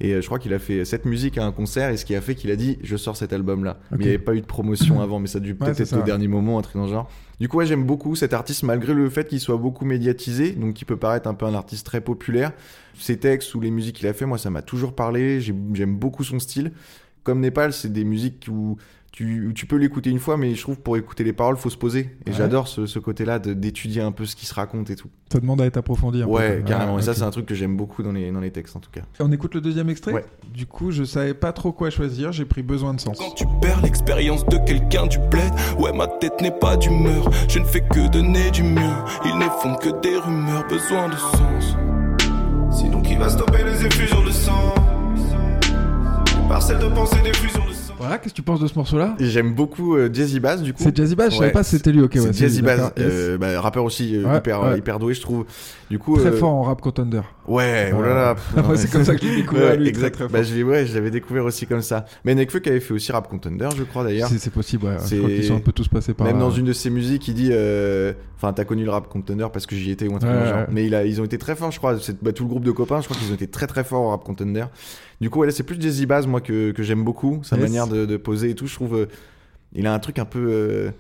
[0.01, 2.15] Et euh, je crois qu'il a fait cette musique à un concert, et ce qui
[2.15, 3.79] a fait qu'il a dit je sors cet album-là.
[3.93, 3.99] Ok.
[3.99, 5.99] Mais il n'y avait pas eu de promotion avant, mais ça a dû peut-être être
[5.99, 7.11] au dernier moment, un truc dans le genre.
[7.41, 10.75] Du coup, ouais, j'aime beaucoup cet artiste, malgré le fait qu'il soit beaucoup médiatisé, donc
[10.75, 12.53] qui peut paraître un peu un artiste très populaire.
[12.99, 15.41] Ses textes ou les musiques qu'il a fait, moi, ça m'a toujours parlé.
[15.41, 16.73] J'ai- J'aime beaucoup son style.
[17.23, 18.77] Comme Népal, c'est des musiques où
[19.19, 21.77] tu, tu peux l'écouter une fois, mais je trouve pour écouter les paroles, faut se
[21.77, 22.17] poser.
[22.25, 22.37] Et Ouais.
[22.37, 25.09] j'adore ce, ce côté-là de- d'étudier un peu ce qui se raconte et tout.
[25.33, 26.31] Ça demande à être approfondi un peu.
[26.31, 27.01] Ouais, carrément.
[27.01, 28.93] et ça, c'est un truc que j'aime beaucoup dans les, dans les textes, en tout
[28.93, 29.01] cas.
[29.19, 30.25] On écoute le deuxième extrait Ouais.
[30.55, 33.19] Du coup, je savais pas trop quoi choisir, j'ai pris besoin de sens.
[33.19, 37.59] Quand tu perds l'expérience de quelqu'un du bled Ouais ma tête n'est pas d'humeur Je
[37.59, 41.77] ne fais que donner du mien Ils ne font que des rumeurs Besoin de sens
[42.71, 44.75] Sinon qui va stopper les effusions de sang?
[46.27, 48.75] Des parcelles de pensée, des fusions de sang Voilà, qu'est-ce que tu penses de ce
[48.77, 49.17] morceau-là?
[49.19, 50.83] J'aime beaucoup euh, Jazzy Bass du coup.
[50.83, 53.39] C'est Jazzy Bass, je savais pas si c'était lui, ok, c'est ouais, Jazzy Bass, euh,
[53.39, 54.79] bah, rappeur aussi euh, Ouais, hyper, ouais.
[54.79, 55.45] hyper doué je trouve.
[55.91, 57.23] Du coup, Très euh, fort en rap contender.
[57.47, 58.37] Ouais, oh là là.
[58.63, 60.11] Moi, c'est comme ça que je l'ai découvert, Ouais, lui, exact.
[60.15, 62.05] très, très bah, je l'ai- ouais, je l'avais découvert aussi comme ça.
[62.25, 64.29] Mais Nekfeu qui avait fait aussi Rap Contender, je crois d'ailleurs.
[64.29, 64.97] C'est- c'est possible, ouais.
[65.11, 66.43] Je crois qu'ils sont un peu tous passés par Même là.
[66.43, 69.65] dans une de ses musiques, il dit, euh, enfin, t'as connu le Rap Contender parce
[69.67, 70.57] que j'y étais ou un truc Ouais, genre.
[70.59, 70.67] ouais.
[70.71, 71.97] Mais ils ont été très forts, je crois.
[72.23, 74.11] Bah, tout le groupe de copains, je crois qu'ils ont été très très forts au
[74.11, 74.67] Rap Contender.
[75.21, 77.41] Du coup, ouais, là, c'est plus Jazzy Bass, moi, que, que j'aime beaucoup.
[77.43, 77.63] Sa Yes.
[77.65, 78.95] manière de, de poser et tout, je trouve.
[78.97, 79.07] euh,
[79.75, 80.47] il a un truc un peu.
[80.49, 80.91] euh,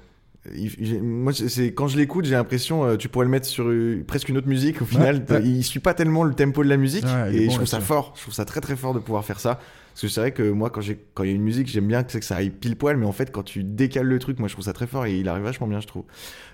[0.54, 4.02] il- moi, c'est- quand je l'écoute, j'ai l'impression euh, tu pourrais le mettre sur euh,
[4.06, 4.80] presque une autre musique.
[4.82, 5.42] Au final, ouais.
[5.44, 7.68] il suit pas tellement le tempo de la musique Ouais, il et bon je trouve
[7.68, 8.12] ça fort.
[8.16, 9.54] Je trouve ça très très fort de pouvoir faire ça.
[9.92, 11.88] Parce que c'est vrai que moi, quand j'ai quand il y a une musique, j'aime
[11.88, 14.38] bien que, que ça aille pile poil, mais en fait, quand tu décales le truc,
[14.38, 16.04] moi, je trouve ça très fort et il arrive vachement bien, je trouve.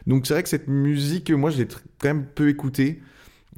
[0.07, 3.01] Donc c'est vrai que cette musique, moi, je l'ai quand même peu écoutée.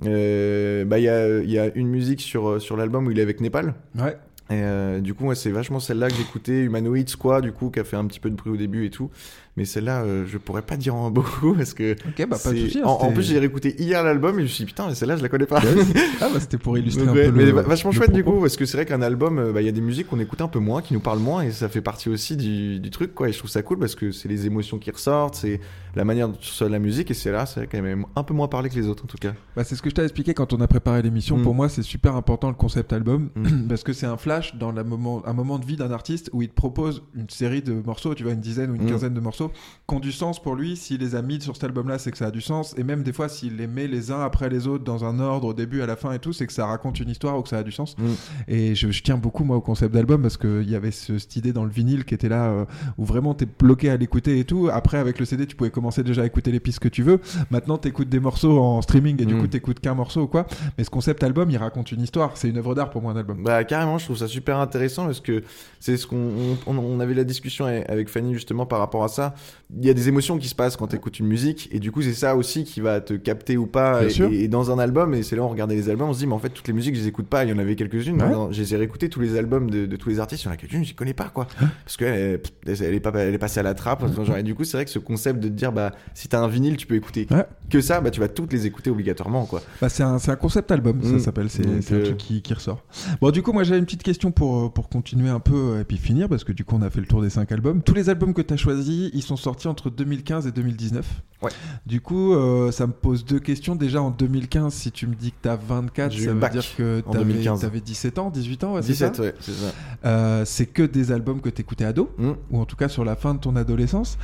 [0.05, 3.11] Euh, bah, il y a, il y a une musique sur, euh, sur l'album où
[3.11, 3.75] il est avec Népal.
[3.99, 4.17] Ouais.
[4.49, 7.81] Et euh, du coup, moi, c'est vachement celle-là que j'écoutais, Humanoid Squad, du coup, qui
[7.81, 9.11] a fait un petit peu de bruit au début et tout.
[9.57, 11.93] Mais celle-là, euh, je pourrais pas dire en beaucoup parce que.
[11.93, 14.49] Ok, bah pas de souci, hein, En, plus, j'ai réécouté hier l'album et je me
[14.49, 15.61] suis dit, putain, mais celle-là, je la connais pas.
[16.21, 17.53] Ah bah c'était pour illustrer Donc, un peu mais le.
[17.53, 19.67] va- vachement le chouette du coup parce que c'est vrai qu'un album euh, bah, il
[19.67, 21.69] y a des musiques qu'on écoute un peu moins qui nous parlent moins et ça
[21.69, 24.29] fait partie aussi du, du truc quoi et je trouve ça cool parce que c'est
[24.29, 25.61] les émotions qui ressortent c'est
[25.95, 28.33] la manière dont tu reçois la musique et c'est là c'est quand même un peu
[28.35, 30.33] moins parlé que les autres en tout cas Bah, c'est ce que je t'ai expliqué
[30.33, 31.37] quand on a préparé l'émission.
[31.37, 31.43] Mm.
[31.43, 33.67] Pour moi, c'est super important le concept album Mm.
[33.69, 36.41] parce que c'est un flash dans la moment, un moment de vie d'un artiste où
[36.43, 38.91] il te propose une série de morceaux, tu vois, une dizaine ou une Mm.
[38.91, 39.46] quinzaine de morceaux
[39.89, 40.77] qui ont du sens pour lui.
[40.77, 42.75] S'il les a mis sur cet album-là, c'est que ça a du sens.
[42.79, 45.49] Et même des fois, s'il les met les uns après les autres dans un ordre
[45.49, 47.49] au début, à la fin et tout, c'est que ça raconte une histoire ou que
[47.49, 47.97] ça a du sens.
[47.99, 48.05] Mm.
[48.49, 51.37] Et je, je tiens beaucoup moi au concept d'album parce qu'il y avait ce- cette
[51.37, 52.65] idée dans le vinyle qui était là euh,
[52.99, 54.69] où vraiment t'es bloqué à l'écouter et tout.
[54.73, 57.21] Après avec le CD tu pouvais commencer déjà à écouter les pistes que tu veux.
[57.51, 59.41] Maintenant t'écoutes des morceaux en streaming et du Mm.
[59.41, 60.47] coup t'écoutes qu'un morceau ou quoi.
[60.79, 62.37] Mais ce concept album il raconte une histoire.
[62.37, 63.43] C'est une œuvre d'art pour moi un album.
[63.45, 65.45] Bah carrément, je trouve ça super intéressant parce que
[65.81, 69.35] c'est ce qu'on on, on avait la discussion avec Fanny justement par rapport à ça.
[69.77, 71.91] Il y a des émotions qui se passent quand tu écoutes une musique et du
[71.91, 74.03] coup c'est ça aussi qui va te capter ou pas.
[74.31, 76.35] Et, dans un album et c'est là on regardait les albums, on se dit mais
[76.35, 77.45] en fait toutes les musiques je les écoute pas.
[77.45, 78.15] Il y en avait quelques-unes.
[78.17, 78.23] Ouais.
[78.29, 80.45] Maintenant, Je les ai réécoutées tous les albums de, de tous les artistes.
[80.45, 81.47] Il y en a quelques-unes je connais pas quoi
[81.85, 84.05] parce qu'elle elle, elle est pas elle est passée à la trappe.
[84.25, 86.41] genre, et du coup c'est vrai que ce concept de te dire bah si t'as
[86.41, 87.45] un vinyle tu peux écouter Ouais.
[87.71, 89.63] que ça bah tu vas toutes les écouter obligatoirement quoi.
[89.81, 91.19] Bah, c'est un, un concept album, ça Mm.
[91.19, 92.85] s'appelle, c'est un euh, truc qui, qui ressort.
[93.21, 95.81] Bon, du coup, moi j'avais une petite question pour, euh, pour continuer un peu euh,
[95.81, 97.83] et puis finir, parce que du coup on a fait le tour des cinq albums.
[97.83, 101.05] Tous les albums que tu as choisis, ils sont sortis entre 2015 et 2019.
[101.43, 101.51] Ouais.
[101.85, 103.77] Du coup, euh, ça me pose deux questions.
[103.77, 106.49] Déjà en 2015, si tu me dis que tu as 24, J'ai eu ça veut
[106.49, 107.65] dire que tu 2015.
[107.65, 109.73] avais 17 ans, 18 ans, ouais, c'est ça 17 ouais c'est ça.
[110.07, 112.31] Euh, c'est que des albums que t'écoutais ado, Mm.
[112.51, 114.17] ou en tout cas sur la fin de ton adolescence.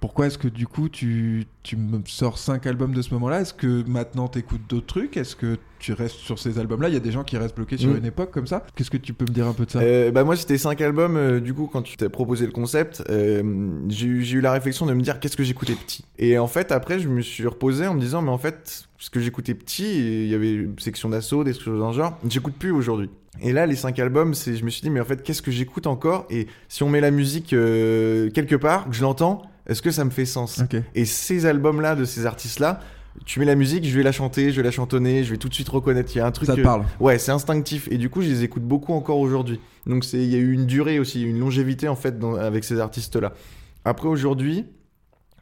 [0.00, 3.40] Pourquoi est-ce que du coup tu, tu me sors cinq albums de ce moment-là?
[3.40, 5.16] Est-ce que maintenant t'écoutes d'autres trucs?
[5.16, 6.88] Est-ce que tu restes sur ces albums-là?
[6.88, 7.96] Il y a des gens qui restent bloqués sur Mm.
[7.98, 8.64] une époque comme ça.
[8.74, 9.80] Qu'est-ce que tu peux me dire un peu de ça?
[9.80, 13.02] Euh, bah moi c'était cinq albums euh, du coup quand tu t'as proposé le concept
[13.10, 13.42] euh,
[13.88, 16.04] j'ai eu j'ai eu la réflexion de me dire qu'est-ce que j'écoutais petit?
[16.18, 19.10] Et en fait après je me suis reposé en me disant mais en fait ce
[19.10, 22.18] que j'écoutais petit et il y avait une section d'assaut des choses dans le genre
[22.28, 23.10] j'écoute plus aujourd'hui.
[23.42, 25.50] Et là les cinq albums c'est je me suis dit mais en fait qu'est-ce que
[25.50, 26.26] j'écoute encore?
[26.30, 30.04] Et si on met la musique euh, quelque part que je l'entends est-ce que ça
[30.04, 30.58] me fait sens
[30.94, 32.80] et ces albums là de ces artistes là
[33.24, 35.48] tu mets la musique, je vais la chanter, je vais la chantonner, je vais tout
[35.48, 36.14] de suite reconnaître.
[36.14, 36.48] Il y a un truc.
[36.48, 36.84] Ça te parle.
[37.00, 37.88] Ouais, c'est instinctif.
[37.90, 39.58] Et du coup, je les écoute beaucoup encore aujourd'hui.
[39.86, 42.62] Donc, c'est, il y a eu une durée aussi, une longévité en fait dans- avec
[42.62, 43.32] ces artistes-là.
[43.86, 44.66] Après, aujourd'hui,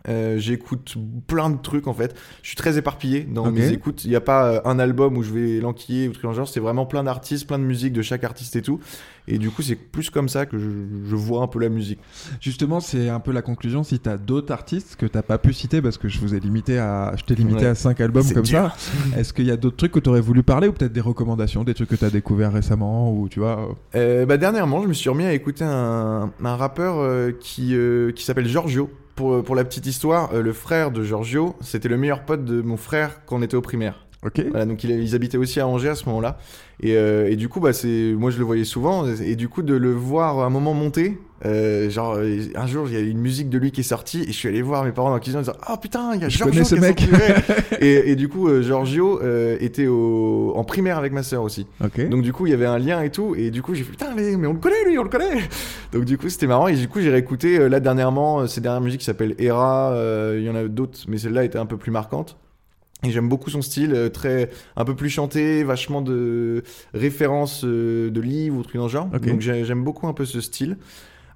[0.08, 0.96] euh, j'écoute
[1.26, 2.14] plein de trucs en fait.
[2.42, 4.04] Je suis très éparpillé dans mes écoutes.
[4.04, 6.46] Il n'y a pas euh, un album où je vais l'enquiller ou truc genre.
[6.48, 8.80] C'est vraiment plein d'artistes, plein de musiques de chaque artiste et tout.
[9.26, 10.68] Et du coup, c'est plus comme ça que je,
[11.08, 11.98] je vois un peu la musique.
[12.42, 13.82] Justement, c'est un peu la conclusion.
[13.82, 16.78] Si t'as d'autres artistes que t'as pas pu citer parce que je vous ai limité
[16.78, 17.66] à, je t'ai limité Ouais.
[17.68, 18.74] à cinq albums C'est comme dur.
[18.76, 19.18] ça.
[19.18, 21.72] Est-ce qu'il y a d'autres trucs que t'aurais voulu parler ou peut-être des recommandations, des
[21.72, 25.08] trucs que t'as découvert récemment ou tu vois euh, Euh, bah, dernièrement, je me suis
[25.08, 27.74] remis à écouter un, un rappeur euh, qui,
[28.14, 28.90] qui s'appelle Giorgio.
[29.14, 32.62] Pour, pour la petite histoire, euh, le frère de Giorgio, c'était le meilleur pote de
[32.62, 34.03] mon frère quand on était au primaire.
[34.24, 34.42] Ok.
[34.50, 36.38] Voilà, donc il- ils habitaient aussi à Angers à ce moment-là.
[36.82, 39.06] Et, euh, et du coup, bah, c'est, moi je le voyais souvent.
[39.06, 42.86] Et du coup, de le voir à un moment monter, euh, genre euh, un jour,
[42.88, 44.22] il y a une musique de lui qui est sortie.
[44.22, 46.22] Et je suis allé voir mes parents dans la cuisine en disant Oh putain, il
[46.22, 47.04] y a Je Giorgio ce qui est mec.
[47.80, 51.66] et, et du coup, euh, Giorgio euh, était au, en primaire avec ma sœur aussi.
[51.84, 52.08] Ok.
[52.08, 53.34] Donc du coup, il y avait un lien et tout.
[53.36, 55.42] Et du coup, j'ai fait putain, mais, mais on le connaît lui, on le connaît.
[55.92, 56.66] Donc du coup, c'était marrant.
[56.68, 59.92] Et du coup, j'ai réécouté là dernièrement ces dernières musiques qui s'appellent Era.
[59.92, 62.36] euh, Il y en a d'autres, mais celle-là était un peu plus marquante.
[63.02, 66.62] Et j'aime beaucoup son style, euh, très un peu plus chanté, vachement de
[66.94, 69.08] références euh, de livres ou trucs dans le genre.
[69.32, 70.78] Donc j'ai- j'aime beaucoup un peu ce style.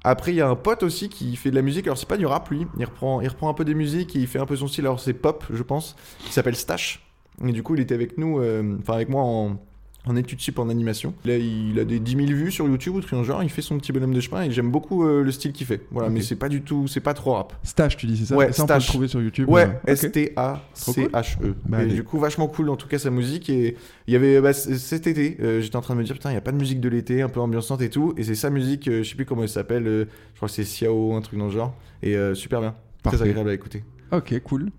[0.05, 1.87] Après, il y a un pote aussi qui fait de la musique.
[1.87, 2.67] Alors, c'est pas du rap, lui.
[2.79, 4.87] Il reprend, il reprend un peu des musiques et il fait un peu son style.
[4.87, 5.97] Alors, c'est pop, je pense.
[6.25, 7.05] Qui s'appelle Stash.
[7.45, 9.59] Et du coup, il était avec nous, euh, enfin, avec moi en,
[10.07, 11.15] en études sup en animation.
[11.25, 13.43] Là, il a des 10 000 vues sur YouTube ou truc dans le genre.
[13.43, 15.83] Il fait son petit bonhomme de chemin et j'aime beaucoup euh, le style qu'il fait.
[15.91, 17.55] Voilà, mais c'est pas du tout, c'est pas trop rap.
[17.63, 18.37] Stash, tu dis c'est ça?
[18.37, 19.49] Ouais, ça, on peut le trouver sur YouTube.
[19.49, 19.93] Ouais, euh.
[19.93, 21.55] S-T-A-C-H-E.
[21.67, 22.71] Bah, du coup, vachement cool.
[22.71, 23.51] En tout cas, sa musique.
[23.51, 23.77] Et
[24.07, 26.35] il y avait bah, cet été, euh, j'étais en train de me dire, putain, il
[26.35, 28.15] n'y a pas de musique de l'été, un peu ambiançante et tout.
[28.17, 29.85] Et c'est sa musique, je sais plus comment elle s'appelle.
[29.85, 31.75] je crois que c'est Xiao, un truc dans le genre.
[32.03, 32.75] Et super bien.
[33.03, 33.19] Parfait.
[33.19, 33.85] Très agréable à écouter.
[34.13, 34.71] Ok, cool.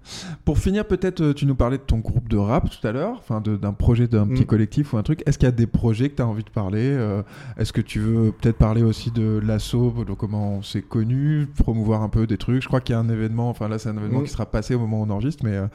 [0.45, 3.15] Pour finir, peut-être euh, tu nous parlais de ton groupe de rap tout à l'heure,
[3.19, 4.45] enfin d'un projet d'un petit Mm.
[4.45, 5.21] collectif ou un truc.
[5.25, 7.21] Est-ce qu'il y a des projets que tu as envie de parler euh,
[7.57, 12.01] Est-ce que tu veux peut-être parler aussi de l'assaut, de comment on s'est connu, promouvoir
[12.01, 12.61] un peu des trucs?
[12.63, 14.23] Je crois qu'il y a un événement, enfin là c'est un événement Mm.
[14.23, 15.67] qui sera passé au moment où on enregistre, mais euh,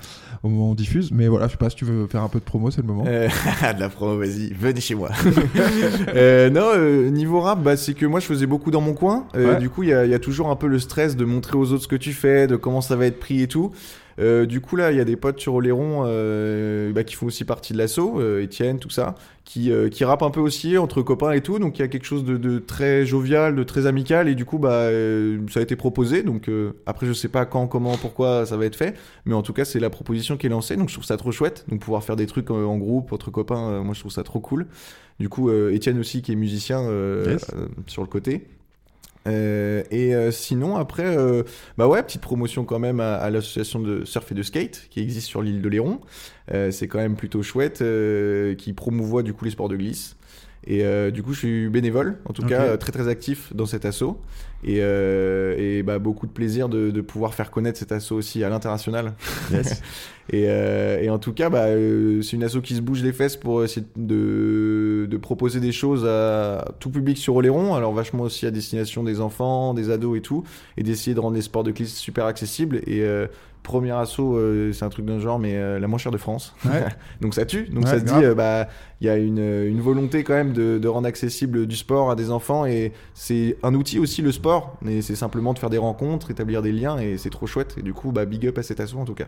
[0.42, 1.10] au moment où on diffuse.
[1.12, 2.86] Mais voilà, je sais pas si tu veux faire un peu de promo, c'est le
[2.88, 3.04] moment.
[3.06, 3.28] Euh,
[3.74, 5.10] de la promo, vas-y, venez chez moi.
[6.52, 6.76] Non,
[7.10, 9.26] niveau rap, bah, c'est que moi je faisais beaucoup dans mon coin.
[9.34, 9.58] Ouais.
[9.58, 11.56] Du coup, il y, a- il y a toujours un peu le stress de montrer
[11.56, 13.70] aux autres ce que tu fais, de comment ça va être pris et tout.
[14.20, 17.26] Euh, du coup là, il y a des potes sur Oléron euh, bah, qui font
[17.26, 20.78] aussi partie de l'assaut, euh, Étienne, tout ça, qui, euh, qui rappent un peu aussi
[20.78, 21.58] entre copains et tout.
[21.58, 24.28] Donc il y a quelque chose de, de très jovial, de très amical.
[24.28, 26.22] Et du coup, bah, euh, ça a été proposé.
[26.22, 28.94] Donc euh, après, je sais pas quand, comment, pourquoi ça va être fait.
[29.24, 30.76] Mais en tout cas, c'est la proposition qui est lancée.
[30.76, 31.64] Donc je trouve ça trop chouette.
[31.68, 34.22] Donc pouvoir faire des trucs euh, en groupe, entre copains, euh, moi je trouve ça
[34.22, 34.66] trop cool.
[35.18, 37.46] Du coup, euh, Étienne aussi qui est musicien euh, Yes.
[37.56, 38.46] euh, sur le côté.
[39.26, 41.42] Euh, et euh, sinon, après, euh,
[41.78, 45.00] bah ouais, petite promotion quand même à, à l'association de surf et de skate qui
[45.00, 46.00] existe sur l'île de Léron.
[46.52, 50.16] Euh, c'est quand même plutôt chouette, euh, qui promouvoit du coup les sports de glisse.
[50.66, 53.66] Et euh, du coup, je suis bénévole, en tout cas euh, très très actif dans
[53.66, 54.20] cet assaut.
[54.66, 58.42] Et, euh, et bah, beaucoup de plaisir de, de pouvoir faire connaître cet assaut aussi
[58.44, 59.12] à l'international.
[59.52, 59.82] Yes.
[60.30, 63.12] et, euh, et en tout cas, bah, euh, c'est une asso qui se bouge les
[63.12, 68.22] fesses pour essayer de, de proposer des choses à tout public sur Oléron, alors vachement
[68.22, 70.44] aussi à destination des enfants, des ados et tout,
[70.78, 72.80] et d'essayer de rendre les sports de glisse super accessibles.
[72.86, 73.26] Et euh,
[73.64, 76.54] premier assaut, euh, c'est un truc d'un genre, mais euh, la moins chère de France.
[76.64, 76.84] Ouais.
[77.20, 77.64] Donc ça tue.
[77.64, 78.20] Donc Ouais, ça se grave.
[78.20, 78.68] dit, euh, bah,
[79.00, 82.14] il y a une, une volonté quand même de, de rendre accessible du sport à
[82.14, 85.78] des enfants, et c'est un outil aussi le sport, mais c'est simplement de faire des
[85.78, 87.74] rencontres, établir des liens, et c'est trop chouette.
[87.78, 89.26] Et du coup, bah, big up à cet assaut en tout cas.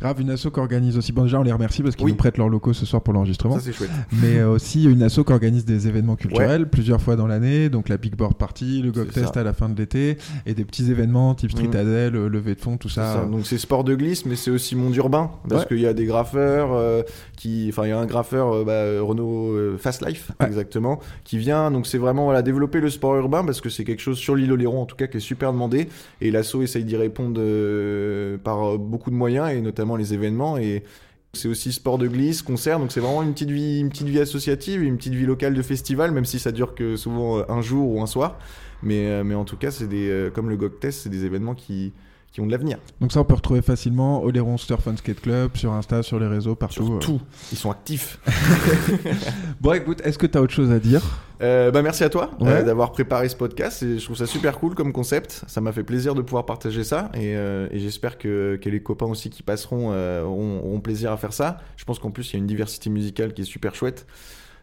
[0.00, 1.12] Grave, une asso qui organise aussi.
[1.12, 2.12] Bon, déjà, on les remercie parce qu'ils Oui.
[2.12, 3.54] nous prêtent leurs locaux ce soir pour l'enregistrement.
[3.56, 3.90] Ça c'est chouette.
[4.12, 7.88] Mais euh, aussi une asso qui organise des événements culturels plusieurs fois dans l'année, donc
[7.88, 10.90] la Big Board Party, le Gog Test à la fin de l'été, et des petits
[10.90, 11.66] événements type Street.
[11.74, 13.14] Adèle, euh, levée de fonds, tout ça.
[13.14, 13.24] ça.
[13.24, 15.68] Donc c'est sport de glisse, mais c'est aussi monde urbain parce Ouais.
[15.68, 17.02] qu'il y a des graffeurs euh,
[17.36, 20.46] qui, enfin il y a un graffeur euh, bah, Renault euh, Fast Life Ouais.
[20.46, 21.70] exactement qui vient.
[21.72, 24.52] Donc c'est vraiment voilà développer le sport urbain parce que c'est quelque chose sur l'île
[24.52, 25.88] Oléron en tout cas qui est super demandé
[26.20, 27.40] et l'asso essaye d'y répondre
[28.44, 30.84] par beaucoup de moyens et notamment les événements et
[31.34, 34.20] c'est aussi sport de glisse, concert, donc c'est vraiment une petite vie, une petite vie
[34.20, 37.60] associative, une petite vie locale de festival, même si ça dure que souvent euh, un
[37.60, 38.38] jour ou un soir.
[38.82, 41.24] Mais, euh, mais en tout cas, c'est des, euh, comme le GOG Test, c'est des
[41.24, 41.92] événements qui,
[42.38, 42.78] qui ont de l'avenir.
[43.00, 46.28] Donc ça, on peut retrouver facilement Oléron Surf and Skate Club sur Insta, sur les
[46.28, 46.84] réseaux, partout.
[46.84, 46.98] Sur euh.
[47.00, 47.20] tout.
[47.50, 48.20] Ils sont actifs.
[49.60, 51.02] Bon, écoute, est-ce que tu as autre chose à dire?
[51.42, 52.48] Euh, bah merci à toi Ouais.
[52.48, 53.82] euh, d'avoir préparé ce podcast.
[53.82, 55.42] Et je trouve ça super cool comme concept.
[55.48, 57.10] Ça m'a fait plaisir de pouvoir partager ça.
[57.14, 61.16] Et, euh, et j'espère que, que les copains aussi qui passeront auront, auront plaisir à
[61.16, 61.58] faire ça.
[61.76, 64.06] Je pense qu'en plus, il y a une diversité musicale qui est super chouette.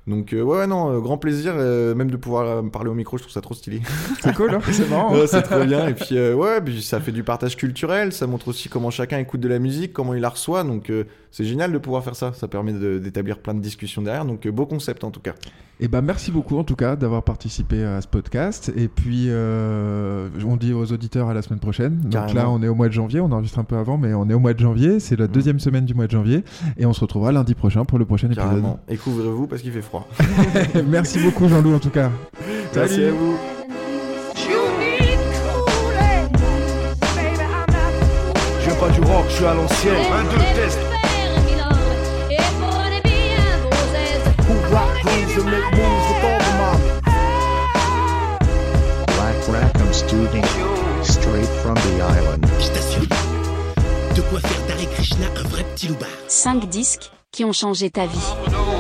[0.08, 2.94] Donc euh, ouais, ouais, non, euh, grand plaisir, euh, même de pouvoir me parler au
[2.94, 3.82] micro, je trouve ça trop stylé.
[4.22, 5.16] C'est cool, hein c'est marrant.
[5.26, 5.88] C'est trop bien.
[5.88, 8.14] Et puis, ouais, puis ça fait du partage culturel.
[8.14, 10.64] Ça montre aussi comment chacun écoute de la musique, comment il la reçoit.
[10.64, 10.92] Donc,
[11.32, 12.34] c'est génial de pouvoir faire ça.
[12.34, 14.26] Ça permet d'établir plein de discussions derrière.
[14.26, 15.34] Donc, beau concept en tout cas.
[15.82, 18.72] Et ben merci beaucoup en tout cas d'avoir participé à ce podcast.
[18.78, 21.98] Et puis euh, on dit aux auditeurs à la semaine prochaine.
[22.00, 22.42] Donc Carrément.
[22.42, 24.34] là on est au mois de janvier, on enregistre un peu avant, mais on est
[24.34, 25.00] au mois de janvier.
[25.02, 26.44] C'est la deuxième semaine du mois de janvier
[26.78, 28.46] et on se retrouvera lundi prochain pour le prochain épisode.
[28.46, 28.80] Carrément.
[28.88, 30.08] Et couvrez-vous parce qu'il fait froid.
[30.88, 32.10] merci beaucoup Jean-Loup en tout cas.
[32.74, 33.08] Merci Salut.
[33.08, 33.36] à vous.
[38.62, 39.94] Je viens pas du rock, je suis à l'ancienne.
[40.14, 40.80] Un, deux, test.
[45.38, 46.90] And make moves with all the mommy.
[49.16, 50.46] Black Rackham Student.
[51.04, 52.46] Straight from the island.
[52.60, 53.08] Je t'assure,
[54.16, 54.66] de quoi faire
[54.96, 56.08] Krishna un vrai petit loupard.
[56.28, 58.75] 5 disques qui ont changé ta vie.